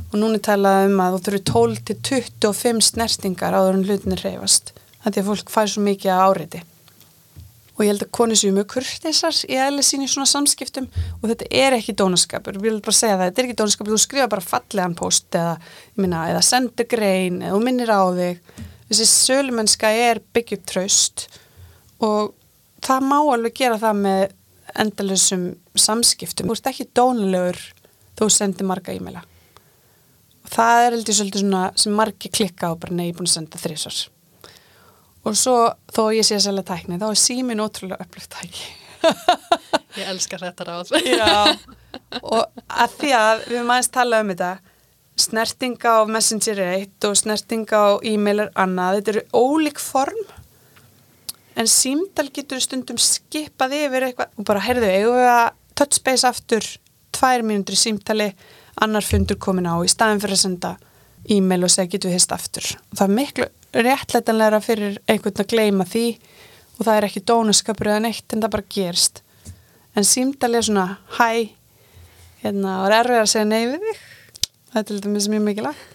Og 0.09 0.15
núni 0.19 0.41
talaði 0.43 0.89
um 0.89 0.97
að 0.99 1.13
þú 1.13 1.19
þurfi 1.27 1.41
12 1.51 1.83
til 1.87 1.95
25 2.09 2.81
snertingar 2.83 3.55
áður 3.55 3.77
en 3.77 3.85
hlutinir 3.87 4.23
reyfast 4.25 4.73
þannig 5.05 5.21
að 5.21 5.29
fólk 5.31 5.53
fær 5.53 5.69
svo 5.71 5.85
mikið 5.85 6.15
að 6.15 6.25
áriði 6.25 6.65
og 7.75 7.83
ég 7.83 7.91
held 7.91 8.05
að 8.05 8.11
konu 8.15 8.35
séu 8.39 8.53
mjög 8.55 8.69
kurtisar 8.71 9.37
í 9.51 9.57
eðli 9.59 9.83
sín 9.83 10.05
í 10.05 10.07
svona 10.07 10.29
samskiptum 10.29 10.87
og 11.19 11.25
þetta 11.27 11.49
er 11.51 11.75
ekki 11.75 11.95
dónaskapur, 11.99 12.55
við 12.55 12.69
viljum 12.69 12.85
bara 12.85 12.95
segja 12.95 13.17
það 13.17 13.25
þetta 13.25 13.41
er 13.41 13.47
ekki 13.49 13.57
dónaskapur, 13.59 13.95
þú 13.95 14.03
skrifa 14.03 14.29
bara 14.31 14.45
fallegan 14.45 14.95
post 14.95 15.35
eða, 15.35 15.57
minna, 15.99 16.21
eða 16.31 16.45
sendur 16.47 16.87
grein 16.91 17.41
eða 17.43 17.59
minnir 17.63 17.91
á 17.91 18.03
þig. 18.15 18.39
Þessi 18.87 19.09
sölumennska 19.11 19.91
er 19.91 20.23
byggjum 20.35 20.63
tröst 20.71 21.27
og 22.05 22.31
það 22.85 23.07
má 23.11 23.17
alveg 23.19 23.59
gera 23.59 23.81
það 23.81 24.01
með 24.05 24.25
endalusum 24.85 25.45
samskiptum, 25.75 26.47
þú 26.47 26.55
ert 26.55 26.71
ekki 26.71 26.89
dónulegur 26.95 27.59
þú 28.15 28.31
sendir 28.31 28.67
marga 28.69 28.95
e-maila. 28.95 29.25
Og 30.45 30.51
það 30.53 30.85
er 30.85 30.93
heldur 30.95 31.19
svolítið 31.19 31.43
svona 31.43 31.69
sem 31.81 31.95
margi 31.97 32.31
klikka 32.31 32.71
á 32.71 32.73
bara 32.79 32.95
nei, 32.95 33.09
ég 33.09 33.15
er 33.15 33.19
búin 33.19 33.27
að 33.27 33.35
senda 33.35 33.59
þrísars 33.59 34.05
og 35.25 35.37
svo 35.37 35.57
þó 35.93 36.03
ég 36.13 36.25
sé 36.27 36.37
að 36.37 36.45
selja 36.47 36.65
tækni 36.67 36.99
þá 37.01 37.07
er 37.09 37.19
símin 37.19 37.63
ótrúlega 37.63 38.05
upplöft 38.05 38.35
tæki. 38.35 38.67
Ég 39.99 40.07
elskar 40.11 40.43
þetta 40.43 40.67
ráð. 40.67 40.93
Já, 41.19 41.55
og 42.21 42.63
að 42.67 42.95
því 42.99 43.11
að 43.17 43.43
við 43.45 43.57
höfum 43.57 43.75
aðeins 43.75 43.91
talað 43.93 44.23
um 44.23 44.31
þetta 44.33 44.53
snertinga 45.25 45.93
á 45.95 46.01
Messenger 46.11 46.59
er 46.59 46.71
eitt 46.81 47.07
og 47.07 47.15
snertinga 47.19 47.79
á 47.79 47.89
e-mail 48.03 48.45
er 48.45 48.49
annað 48.59 48.99
þetta 48.99 49.13
eru 49.13 49.23
ólík 49.31 49.79
form. 49.79 50.25
En 51.55 51.69
símdal 51.71 52.27
getur 52.35 52.59
stundum 52.59 52.99
skipað 52.99 53.77
yfir 53.77 54.09
eitthvað 54.09 54.33
og 54.35 54.47
bara 54.49 54.65
heyrðu, 54.65 54.89
eigum 54.91 55.21
við 55.21 55.29
að 55.31 55.45
touch 55.79 56.01
base 56.03 56.27
aftur 56.27 56.67
tvær 57.15 57.45
mínútur 57.47 57.77
í 57.77 57.79
símtali 57.79 58.33
annar 58.83 59.07
fundur 59.07 59.39
komin 59.39 59.69
á 59.71 59.79
í 59.79 59.91
staðin 59.91 60.19
fyrir 60.23 60.35
að 60.35 60.43
senda 60.43 60.73
e-mail 61.31 61.63
og 61.63 61.71
segja 61.71 61.93
getur 61.95 62.11
við 62.11 62.19
hist 62.19 62.35
aftur? 62.35 62.67
Og 62.91 62.99
það 62.99 63.07
er 63.07 63.15
miklu 63.21 63.47
réttlætanlegra 63.75 64.61
fyrir 64.63 64.97
einhvern 65.11 65.43
að 65.43 65.51
gleyma 65.51 65.87
því 65.89 66.07
og 66.77 66.81
það 66.87 66.95
er 66.95 67.07
ekki 67.09 67.23
dónaskapur 67.27 67.91
eða 67.91 68.03
neitt 68.07 68.35
en 68.35 68.43
það 68.43 68.53
bara 68.55 68.69
gerst 68.77 69.21
en 69.95 70.07
símdali 70.07 70.59
er 70.59 70.67
svona 70.67 70.87
hæ 71.17 71.49
hérna 72.43 72.79
og 72.83 72.89
er 72.89 72.97
erfið 72.99 73.21
að 73.21 73.31
segja 73.31 73.49
nei 73.49 73.61
við 73.71 73.85
þig. 73.85 74.01
Það 74.71 74.81
er 74.81 74.87
til 74.89 75.01
dæmis 75.05 75.29
mjög 75.31 75.45
mikilvægt. 75.47 75.91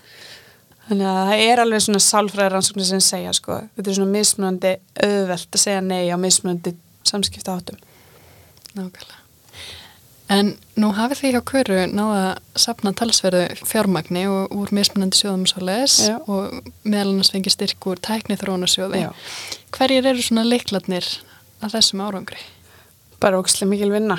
Þannig 0.89 1.07
að 1.07 1.21
það 1.29 1.45
er 1.47 1.63
alveg 1.63 1.85
svona 1.85 2.03
sálfræðir 2.03 2.57
rannsóknir 2.57 2.89
sem 2.89 3.03
segja 3.05 3.35
sko. 3.37 3.61
Þetta 3.77 3.93
er 3.93 3.99
svona 4.01 4.17
mismunandi 4.17 4.75
auðvelt 5.07 5.55
að 5.55 5.65
segja 5.67 5.87
nei 5.87 6.03
á 6.11 6.17
mismunandi 6.19 6.75
samskipta 7.07 7.57
áttum 7.57 7.79
Nákvæmlega 8.75 9.20
En 10.31 10.53
nú 10.79 10.93
hafið 10.95 11.19
því 11.21 11.33
hjá 11.35 11.41
Köru 11.51 11.81
náða 11.91 12.21
að 12.21 12.61
sapna 12.63 12.93
talsverðu 12.95 13.67
fjármagni 13.67 14.29
og 14.31 14.55
úr 14.55 14.71
mismunandi 14.77 15.19
sjóðum 15.19 15.49
svo 15.51 15.65
les 15.67 15.97
Já. 16.07 16.21
og 16.31 16.71
meðal 16.85 17.17
annars 17.17 17.33
fengi 17.35 17.51
styrk 17.51 17.91
úr 17.91 17.99
tækni 17.99 18.39
þróunarsjóði. 18.39 19.03
Já. 19.09 19.11
Hverjir 19.75 20.07
eru 20.13 20.23
svona 20.23 20.47
leikladnir 20.47 21.09
að 21.61 21.75
þessum 21.75 22.07
árangri? 22.07 22.39
bara 23.21 23.41
ókslega 23.41 23.69
mikil 23.71 23.93
vinna 23.93 24.17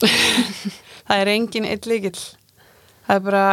það 1.06 1.20
er 1.20 1.32
engin 1.34 1.68
eitt 1.68 1.88
líkil 1.88 2.16
það 2.16 3.18
er 3.18 3.24
bara 3.28 3.44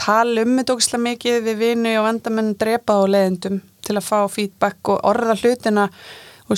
tala 0.00 0.46
um 0.46 0.56
þetta 0.56 0.76
ókslega 0.76 1.04
mikið 1.04 1.38
við 1.48 1.60
vinu 1.60 1.94
og 2.00 2.06
vandamenn 2.08 2.56
drepa 2.60 2.96
á 2.96 3.02
leðendum 3.14 3.60
til 3.84 3.96
að 3.98 4.08
fá 4.08 4.18
feedback 4.32 4.92
og 4.92 5.04
orða 5.10 5.36
hlutina 5.42 5.88
og 5.90 6.02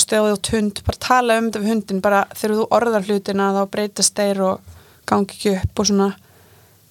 stöðu 0.00 0.34
út 0.36 0.50
hund, 0.54 0.82
bara 0.86 1.00
tala 1.02 1.38
um 1.40 1.48
þetta 1.48 1.62
við 1.62 1.72
hundin 1.72 2.02
bara 2.04 2.20
þegar 2.32 2.54
þú 2.58 2.66
orðar 2.78 3.08
hlutina 3.08 3.48
þá 3.56 3.62
breytast 3.72 4.16
þeir 4.16 4.42
og 4.46 4.76
gangi 5.08 5.36
ekki 5.36 5.54
upp 5.58 5.82
og 5.82 5.88
svona. 5.90 6.10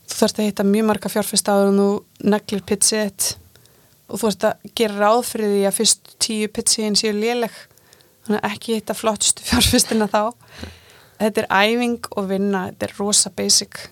Þú 0.05 0.17
þarfst 0.19 0.41
að 0.41 0.49
hitta 0.49 0.65
mjög 0.67 0.87
marga 0.89 1.11
fjárfest 1.13 1.49
áður 1.49 1.71
en 1.71 1.79
þú 1.81 1.87
neglir 2.33 2.65
pizzið 2.67 3.05
þitt 3.05 3.29
og 4.11 4.19
þú 4.19 4.21
þarfst 4.25 4.45
að 4.49 4.75
gera 4.81 4.99
ráð 4.99 5.21
fyrir 5.29 5.53
því 5.55 5.63
að 5.69 5.77
fyrst 5.79 6.13
tíu 6.21 6.51
pizziðin 6.51 6.99
séu 6.99 7.15
léleg. 7.15 7.55
Þannig 8.27 8.43
að 8.43 8.51
ekki 8.51 8.77
hitta 8.77 8.97
flottustu 8.97 9.45
fjárfestina 9.49 10.09
þá. 10.11 10.35
Þetta 11.21 11.45
er 11.45 11.49
æfing 11.53 12.11
og 12.17 12.29
vinna 12.29 12.67
þetta 12.69 12.89
er 12.89 12.95
rosa 12.99 13.33
basic. 13.33 13.87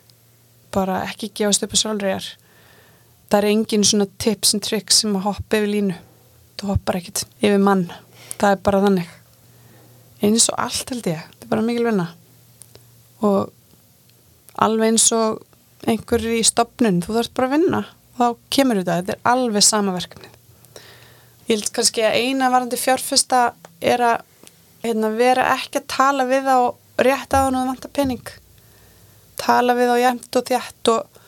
Bara 0.75 1.01
ekki 1.07 1.31
gefast 1.33 1.65
upp 1.65 1.73
á 1.73 1.77
sálriðar 1.79 2.29
það 3.29 3.39
er 3.39 3.49
engin 3.51 3.85
svona 3.85 4.07
tips 4.21 4.55
and 4.55 4.65
tricks 4.65 5.03
sem 5.03 5.15
að 5.17 5.27
hoppa 5.27 5.59
yfir 5.59 5.69
línu. 5.73 5.97
Þú 6.59 6.71
hoppar 6.73 6.99
ekkit 6.99 7.25
yfir 7.39 7.61
mann 7.63 7.85
það 8.39 8.55
er 8.55 8.63
bara 8.65 8.81
þannig. 8.85 9.13
Eins 10.25 10.49
og 10.51 10.57
allt 10.59 10.93
held 10.93 11.07
ég, 11.11 11.21
þetta 11.29 11.47
er 11.47 11.51
bara 11.53 11.65
mikil 11.65 11.85
vinna. 11.87 12.07
Og 13.27 13.53
alveg 14.59 14.93
eins 14.93 15.07
og 15.15 15.43
einhverju 15.87 16.35
í 16.39 16.43
stopnun, 16.47 16.99
þú 17.03 17.15
þarfst 17.17 17.35
bara 17.37 17.49
að 17.49 17.55
vinna. 17.57 17.85
Þá 18.19 18.25
kemur 18.51 18.81
þetta, 18.81 18.99
þetta 18.99 19.15
er 19.15 19.31
alveg 19.31 19.65
sama 19.65 19.95
verkefnið. 19.95 20.35
Ég 21.49 21.55
held 21.55 21.71
kannski 21.75 22.03
að 22.05 22.19
eina 22.19 22.51
varandi 22.51 22.77
fjárfesta 22.79 23.45
er 23.79 24.03
að 24.05 24.19
hérna, 24.83 25.13
vera 25.15 25.47
ekki 25.55 25.81
að 25.81 25.89
tala 25.95 26.27
við 26.29 26.51
á 26.51 26.59
rétt 26.99 27.33
á 27.33 27.47
hann 27.47 27.57
og 27.57 27.71
vanta 27.71 27.91
penning 27.91 28.27
tala 29.39 29.75
við 29.77 29.93
á 29.95 29.97
jæmt 30.03 30.35
og 30.35 30.47
þjætt 30.49 30.91
og 30.93 31.18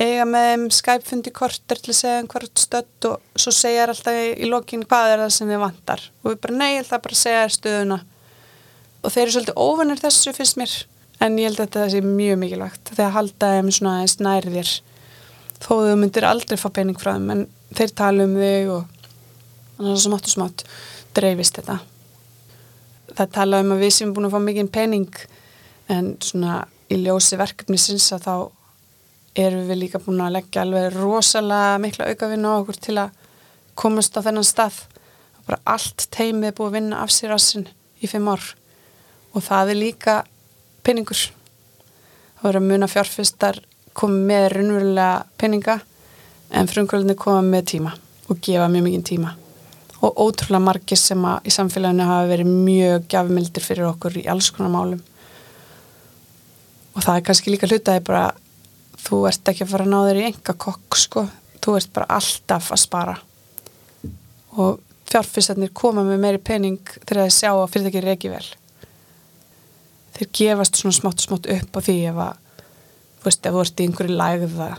eiga 0.00 0.24
með 0.28 0.46
þeim 0.48 0.62
Skype-fundi 0.74 1.32
korter 1.36 1.80
til 1.80 1.92
að 1.92 1.98
segja 1.98 2.20
um 2.22 2.28
hvert 2.30 2.62
stödd 2.62 3.08
og 3.10 3.40
svo 3.40 3.52
segja 3.54 3.84
þær 3.84 3.92
alltaf 3.94 4.20
í, 4.20 4.48
lokin 4.48 4.84
hvað 4.88 5.14
er 5.14 5.22
það 5.24 5.34
sem 5.36 5.50
þið 5.50 5.62
vantar. 5.64 6.04
Og 6.22 6.30
við 6.30 6.38
bara 6.46 6.56
nei, 6.56 6.70
ég 6.72 6.84
ætla 6.84 7.00
bara 7.04 7.16
að 7.16 7.20
segja 7.20 7.42
þér 7.42 7.56
stöðuna. 7.56 7.98
Og 9.00 9.14
þeir 9.14 9.22
eru 9.22 9.34
svolítið 9.34 9.60
óvanir 9.60 10.00
þessu 10.00 10.34
finnst 10.36 10.60
mér. 10.60 10.76
En 11.20 11.36
ég 11.36 11.50
held 11.50 11.60
að 11.60 11.66
þetta 11.66 11.88
sé 11.92 12.00
mjög 12.04 12.38
mikilvægt 12.40 12.92
þegar 12.94 13.16
halda 13.18 13.50
þeim 13.56 13.72
svona 13.76 13.98
eins 14.00 14.16
nærið 14.24 14.56
þér. 14.56 14.70
Þó 15.60 15.72
þú 15.74 15.96
myndir 16.00 16.26
aldrei 16.28 16.56
fá 16.60 16.68
pening 16.72 17.00
frá 17.00 17.12
þeim 17.12 17.34
en 17.34 17.42
þeir 17.76 17.92
tala 18.00 18.24
um 18.24 18.38
þig 18.40 18.70
og 18.72 18.86
þannig 19.76 19.92
að 19.92 20.04
smátt 20.06 20.30
og 20.30 20.32
smátt 20.32 20.64
dreifist 21.16 21.60
þetta. 21.60 21.76
Það 23.18 23.34
tala 23.36 23.60
um 23.60 23.74
að 23.74 23.84
við 23.84 23.92
sem 23.98 24.14
búin 24.16 24.30
að 24.30 24.36
fá 24.36 24.40
mikið 24.46 24.72
pening 24.72 25.20
en 25.92 26.14
svona 26.24 26.62
í 26.90 26.98
ljósi 27.02 27.36
verkefnisins 27.40 28.08
að 28.16 28.24
þá 28.24 28.34
erum 29.46 29.66
við 29.68 29.80
líka 29.82 30.00
búin 30.02 30.22
að 30.24 30.36
leggja 30.38 30.64
alveg 30.64 30.94
rosalega 30.96 31.80
mikla 31.82 32.08
aukavinn 32.10 32.46
á 32.48 32.50
okkur 32.58 32.78
til 32.86 32.96
að 33.00 33.16
komast 33.78 34.16
á 34.16 34.20
þennan 34.24 34.46
stað. 34.46 34.78
Bara 35.46 35.60
allt 35.74 36.06
teimið 36.14 36.50
er 36.50 36.56
búið 36.56 36.70
að 36.70 36.76
vinna 36.78 37.02
af 37.04 37.12
sér 37.14 37.32
rassin 37.34 37.68
í 38.00 38.10
fimm 38.10 38.28
ár. 38.30 38.42
Og 39.34 39.44
það 39.46 39.72
er 39.72 39.80
líka 39.80 40.16
peningur. 40.86 41.20
Það 42.40 42.46
voru 42.48 42.62
að 42.62 42.68
muna 42.72 42.88
fjárfistar 42.90 43.60
komið 43.96 44.26
með 44.30 44.46
raunverulega 44.54 45.10
peninga 45.40 45.76
en 46.50 46.70
frumkvöldinni 46.70 47.16
koma 47.18 47.42
með 47.46 47.66
tíma 47.74 47.94
og 48.30 48.42
gefa 48.42 48.68
mjög 48.70 48.86
mikið 48.86 49.06
tíma. 49.10 49.34
Og 50.00 50.20
ótrúlega 50.24 50.64
margir 50.64 50.98
sem 50.98 51.24
að 51.28 51.48
í 51.48 51.54
samfélaginu 51.54 52.06
hafa 52.08 52.28
verið 52.30 52.52
mjög 52.52 53.08
gjafmildir 53.12 53.64
fyrir 53.64 53.90
okkur 53.90 54.16
í 54.22 54.26
alls 54.32 54.48
konar 54.54 54.72
málum. 54.72 55.02
Og 56.94 57.04
það 57.04 57.16
er 57.16 57.26
kannski 57.26 57.52
líka 57.52 57.68
hlutaði 57.68 58.04
bara 58.06 58.30
þú 58.98 59.24
ert 59.30 59.50
ekki 59.50 59.66
að 59.66 59.72
fara 59.74 59.86
að 59.86 59.92
ná 59.92 59.98
þér 60.08 60.20
í 60.20 60.26
enga 60.28 60.54
kokk 60.66 60.98
sko, 60.98 61.26
þú 61.60 61.76
ert 61.78 61.92
bara 61.96 62.16
alltaf 62.18 62.70
að 62.74 62.82
spara. 62.82 63.16
Og 64.60 64.80
fjárfyrstarnir 65.10 65.72
koma 65.76 66.04
með 66.06 66.22
meiri 66.22 66.42
pening 66.42 66.80
þegar 66.98 67.24
þeir 67.24 67.36
sjá 67.36 67.50
að 67.52 67.70
fyrirtæki 67.74 68.00
er 68.02 68.10
ekki 68.14 68.32
vel. 68.32 68.44
Þeir 70.18 70.30
gefast 70.40 70.80
svona 70.80 70.98
smátt 70.98 71.24
smátt 71.24 71.48
upp 71.50 71.78
á 71.78 71.80
því 71.86 71.96
ef 72.10 72.20
að 72.26 72.34
þú 73.20 73.28
veist, 73.28 73.46
ef 73.46 73.54
þú 73.54 73.64
ert 73.64 73.80
í 73.80 73.86
einhverju 73.88 74.18
lægða 74.20 74.70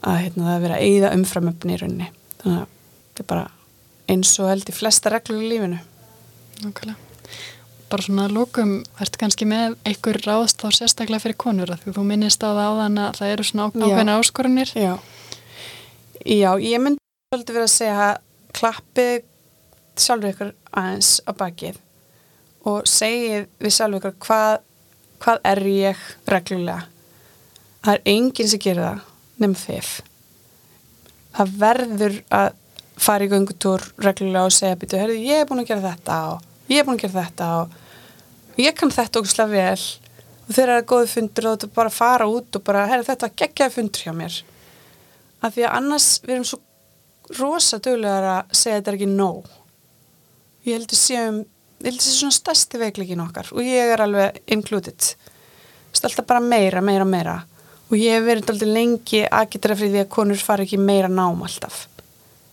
að 0.00 0.18
hérna, 0.24 0.48
það 0.48 0.66
er 0.66 0.74
að 0.74 0.84
eyða 0.88 1.14
umframöfni 1.18 1.76
í 1.76 1.80
rauninni. 1.80 2.10
Þannig 2.40 2.62
að 2.62 2.74
þetta 3.10 3.24
er 3.24 3.30
bara 3.34 3.46
eins 4.10 4.32
og 4.40 4.50
held 4.50 4.72
í 4.72 4.74
flesta 4.74 5.12
reglur 5.12 5.44
í 5.44 5.52
lífinu. 5.52 5.80
Nákvæmlega. 6.64 7.09
Bara 7.90 8.06
svona 8.06 8.28
lókum, 8.30 8.76
ertu 9.02 9.18
kannski 9.18 9.46
með 9.50 9.74
einhver 9.88 10.20
ráðst 10.22 10.62
þá 10.62 10.68
sérstaklega 10.76 11.24
fyrir 11.24 11.38
konur 11.42 11.72
því 11.80 11.94
þú 11.96 12.04
minnist 12.06 12.44
á 12.46 12.54
það 12.54 12.60
áðan 12.68 13.00
að 13.02 13.16
það 13.18 13.32
eru 13.34 13.46
svona 13.48 13.66
ákveðna 13.66 14.18
áskorunir. 14.20 14.70
Já, 14.78 14.92
Já 16.20 16.50
ég 16.60 16.82
myndi 16.82 17.00
svolítið 17.32 17.56
verið 17.56 17.66
að 17.66 17.72
segja 17.74 17.98
að 18.04 18.16
klappið 18.58 19.22
sjálfur 20.00 20.30
ykkur 20.34 20.52
aðeins 20.76 21.10
á 21.24 21.30
bakið 21.40 21.78
og 22.70 22.88
segið 22.90 23.46
við 23.58 23.74
sjálfur 23.74 24.00
ykkur 24.00 24.16
hvað, 24.26 24.54
hvað 25.24 25.40
er 25.50 25.62
ég 25.72 26.04
reglulega. 26.30 26.86
Það 27.80 27.96
er 27.96 28.12
enginn 28.12 28.52
sem 28.52 28.62
gerir 28.62 28.84
það 28.84 29.02
nema 29.40 29.62
þið. 29.64 29.90
Það 31.38 31.56
verður 31.64 32.20
að 32.36 32.48
fara 33.00 33.24
í 33.24 33.32
göngutúr 33.32 33.88
reglulega 34.04 34.44
og 34.44 34.54
segja 34.54 34.78
býtu, 34.78 35.00
herri, 35.00 35.18
ég 35.24 35.40
er 35.40 35.48
búin 35.48 35.64
að 35.64 35.72
gera 35.72 35.86
þetta 35.94 36.20
og 36.34 36.49
ég 36.70 36.80
er 36.80 36.86
búin 36.86 36.98
að 36.98 37.04
gera 37.04 37.24
þetta 37.24 37.50
og 37.58 38.60
ég 38.60 38.78
kann 38.78 38.94
þetta 38.94 39.22
ógustlega 39.22 39.52
vel. 39.52 39.84
Og 40.46 40.56
þegar 40.56 40.72
það 40.72 40.80
er 40.80 40.88
góði 40.90 41.12
fundur 41.12 41.46
og 41.46 41.56
þetta 41.56 41.74
bara 41.76 41.94
fara 41.94 42.26
út 42.30 42.56
og 42.58 42.66
bara, 42.66 42.88
herri, 42.90 43.06
þetta 43.06 43.30
geggjaði 43.42 43.76
fundur 43.76 44.06
hjá 44.06 44.14
mér. 44.16 44.40
Af 45.40 45.54
því 45.54 45.66
að 45.66 45.76
annars 45.78 46.08
við 46.24 46.36
erum 46.36 46.48
svo 46.50 46.60
rosa 47.38 47.78
duglegar 47.78 48.26
að 48.26 48.56
segja 48.58 48.76
að 48.76 48.80
þetta 48.80 48.92
er 48.92 48.98
ekki 48.98 49.10
nóg. 49.12 49.50
Ég 50.66 50.78
held 50.78 50.90
að 50.90 51.00
séum 51.00 51.40
ég 51.80 51.88
held 51.88 52.00
að 52.00 52.04
sé 52.04 52.16
svona 52.16 52.36
stærsti 52.36 52.80
veikleikin 52.80 53.22
okkar 53.24 53.48
og 53.54 53.64
ég 53.64 53.92
er 53.94 54.02
alveg 54.04 54.40
included. 54.52 55.06
Vist, 55.90 56.04
alltaf 56.04 56.26
bara 56.28 56.42
meira, 56.44 56.82
meira, 56.84 57.06
meira. 57.08 57.38
Og 57.88 57.96
ég 57.98 58.18
hef 58.18 58.26
verið 58.26 58.52
alltaf 58.52 58.68
lengi 58.68 59.22
aðgitra 59.26 59.76
fyrir 59.78 59.94
því 59.94 60.02
að 60.04 60.12
konur 60.12 60.42
fara 60.44 60.66
ekki 60.66 60.78
meira 60.78 61.08
nám 61.08 61.40
alltaf. 61.46 61.86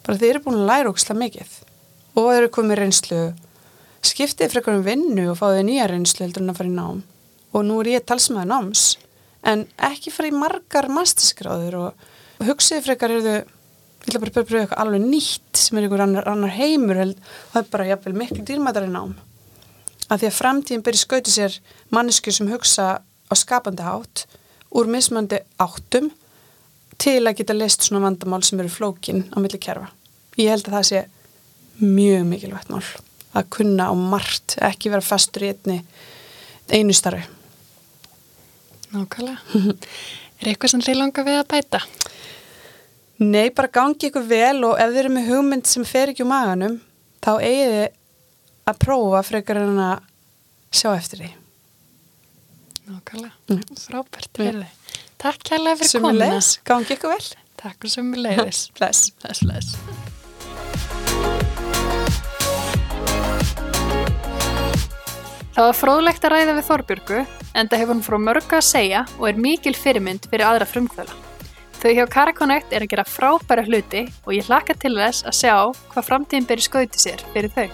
Bara 0.06 0.18
þeir 0.22 0.38
eru 0.38 0.44
búin 0.46 0.62
að 0.62 0.70
læra 0.72 0.94
ókslega 0.94 1.20
mikið. 1.20 1.58
Og 2.16 2.30
þeir 2.30 2.40
eru 2.40 2.54
komið 2.56 2.80
reynslu 2.80 3.20
skiptið 4.06 4.54
frekar 4.54 4.78
um 4.78 4.86
vinnu 4.86 5.30
og 5.32 5.40
fáið 5.40 5.64
nýja 5.68 5.90
reynslu 5.90 6.26
heldur 6.26 6.46
en 6.46 6.54
að 6.54 6.62
fara 6.62 6.72
í 6.72 6.76
nám. 6.78 7.04
Og 7.56 7.66
nú 7.66 7.80
er 7.82 7.94
ég 7.96 8.08
talsmaður 8.08 8.52
náms 8.52 8.86
en 9.48 9.66
ekki 9.90 10.14
fara 10.14 10.32
í 10.32 10.36
margar 10.36 10.90
masterskráður 10.92 11.80
og 11.82 12.08
hugsið 12.48 12.92
eru 12.92 13.22
þau 13.26 13.58
ég 14.08 14.16
ætla 14.16 14.22
bara 14.24 14.32
að 14.32 14.48
pröfa 14.48 14.60
eitthvað 14.64 14.82
alveg 14.84 15.04
nýtt 15.04 15.60
sem 15.60 15.78
er 15.78 15.86
einhver 15.88 16.04
annar, 16.06 16.28
annar 16.32 16.54
heimur 16.56 16.96
held, 16.96 17.18
það 17.52 17.60
er 17.60 17.72
bara 17.74 17.88
jafnvel 17.90 18.14
miklu 18.22 18.44
dýrmætari 18.48 18.92
nám. 18.92 19.18
Að 20.08 20.22
því 20.22 20.30
að 20.30 20.38
framtíðin 20.38 20.86
byrja 20.86 21.02
skauti 21.02 21.34
sér 21.34 21.58
mannesku 21.92 22.32
sem 22.32 22.48
hugsa 22.48 22.86
á 23.04 23.34
skapandi 23.36 23.84
hátt 23.84 24.24
úr 24.72 24.88
mismöndi 24.88 25.42
áttum 25.60 26.08
til 26.98 27.20
að 27.26 27.42
geta 27.42 27.58
list 27.58 27.84
svona 27.84 28.06
vandamál 28.08 28.44
sem 28.48 28.60
eru 28.64 28.72
flókin 28.72 29.26
á 29.36 29.44
milli 29.44 29.60
kerfa. 29.60 29.92
Ég 30.40 30.54
held 30.56 30.70
að 30.70 30.78
það 30.78 30.88
sé 30.92 31.04
mjög 31.84 32.26
mikilvægt 32.32 32.72
mál 32.72 32.86
að 33.38 33.50
kunna 33.58 33.90
á 33.90 33.94
margt, 33.98 34.58
ekki 34.66 34.92
vera 34.94 35.06
fastur 35.06 35.46
í 35.48 35.52
einni 35.54 35.80
einu 36.74 36.96
starfi. 36.96 37.24
Nákvæmlega. 38.94 39.38
er 40.40 40.52
eitthvað 40.52 40.74
sem 40.74 40.84
þið 40.86 41.00
langar 41.02 41.28
við 41.28 41.40
að 41.42 41.50
bæta? 41.54 41.82
Nei, 43.24 43.48
bara 43.56 43.72
gangi 43.74 44.10
ykkur 44.12 44.28
vel 44.30 44.60
og 44.68 44.78
ef 44.78 44.92
þið 44.94 45.00
eru 45.02 45.14
með 45.16 45.30
hugmynd 45.32 45.70
sem 45.70 45.86
fer 45.88 46.12
ekki 46.14 46.24
úr 46.26 46.30
maganum, 46.32 46.78
þá 47.26 47.32
eigið 47.42 47.74
þið 47.74 47.88
að 48.68 48.80
prófa 48.84 49.24
frekar 49.26 49.60
en 49.64 49.80
að 49.82 50.06
sjá 50.76 50.92
eftir 50.94 51.24
því. 51.24 51.32
Nákvæmlega. 52.88 53.34
Mm. 53.52 53.64
Frábært, 53.82 54.30
Mm. 54.38 54.46
verði. 54.46 54.68
Takk 55.18 55.44
kærlega 55.50 55.80
fyrir 55.82 56.02
komuna. 56.06 56.30
leis, 56.36 56.52
gangi 56.64 56.94
ykkur 56.94 57.16
vel. 57.16 57.32
Takk 57.58 57.88
og 57.90 57.90
sem 57.90 58.14
leiðis. 58.14 58.68
Bless. 58.78 59.10
Bless, 59.18 59.42
bless. 59.42 59.74
Það 65.58 65.66
var 65.66 65.74
fróðlegt 65.74 66.26
að 66.28 66.34
ræða 66.36 66.54
við 66.54 66.66
Þorbjörgu 66.68 67.22
en 67.58 67.70
það 67.70 67.80
hefur 67.82 67.96
hún 67.96 68.04
frá 68.06 68.16
mörgu 68.22 68.58
að 68.60 68.68
segja 68.68 69.00
og 69.16 69.24
er 69.26 69.40
mikil 69.42 69.74
fyrirmynd 69.74 70.28
fyrir 70.30 70.46
aðra 70.46 70.68
frumkvöla. 70.70 71.16
Þau 71.82 71.90
hjá 71.98 72.04
Karakonnect 72.14 72.76
er 72.78 72.86
að 72.86 72.94
gera 72.94 73.10
frábæra 73.10 73.66
hluti 73.66 74.04
og 74.28 74.36
ég 74.38 74.46
hlakka 74.46 74.78
til 74.78 74.94
þess 75.02 75.26
að 75.26 75.38
sjá 75.40 75.56
hvað 75.96 76.10
framtíðin 76.12 76.50
beri 76.54 76.68
skauti 76.68 77.02
sér 77.02 77.26
fyrir 77.34 77.50
þau. 77.58 77.66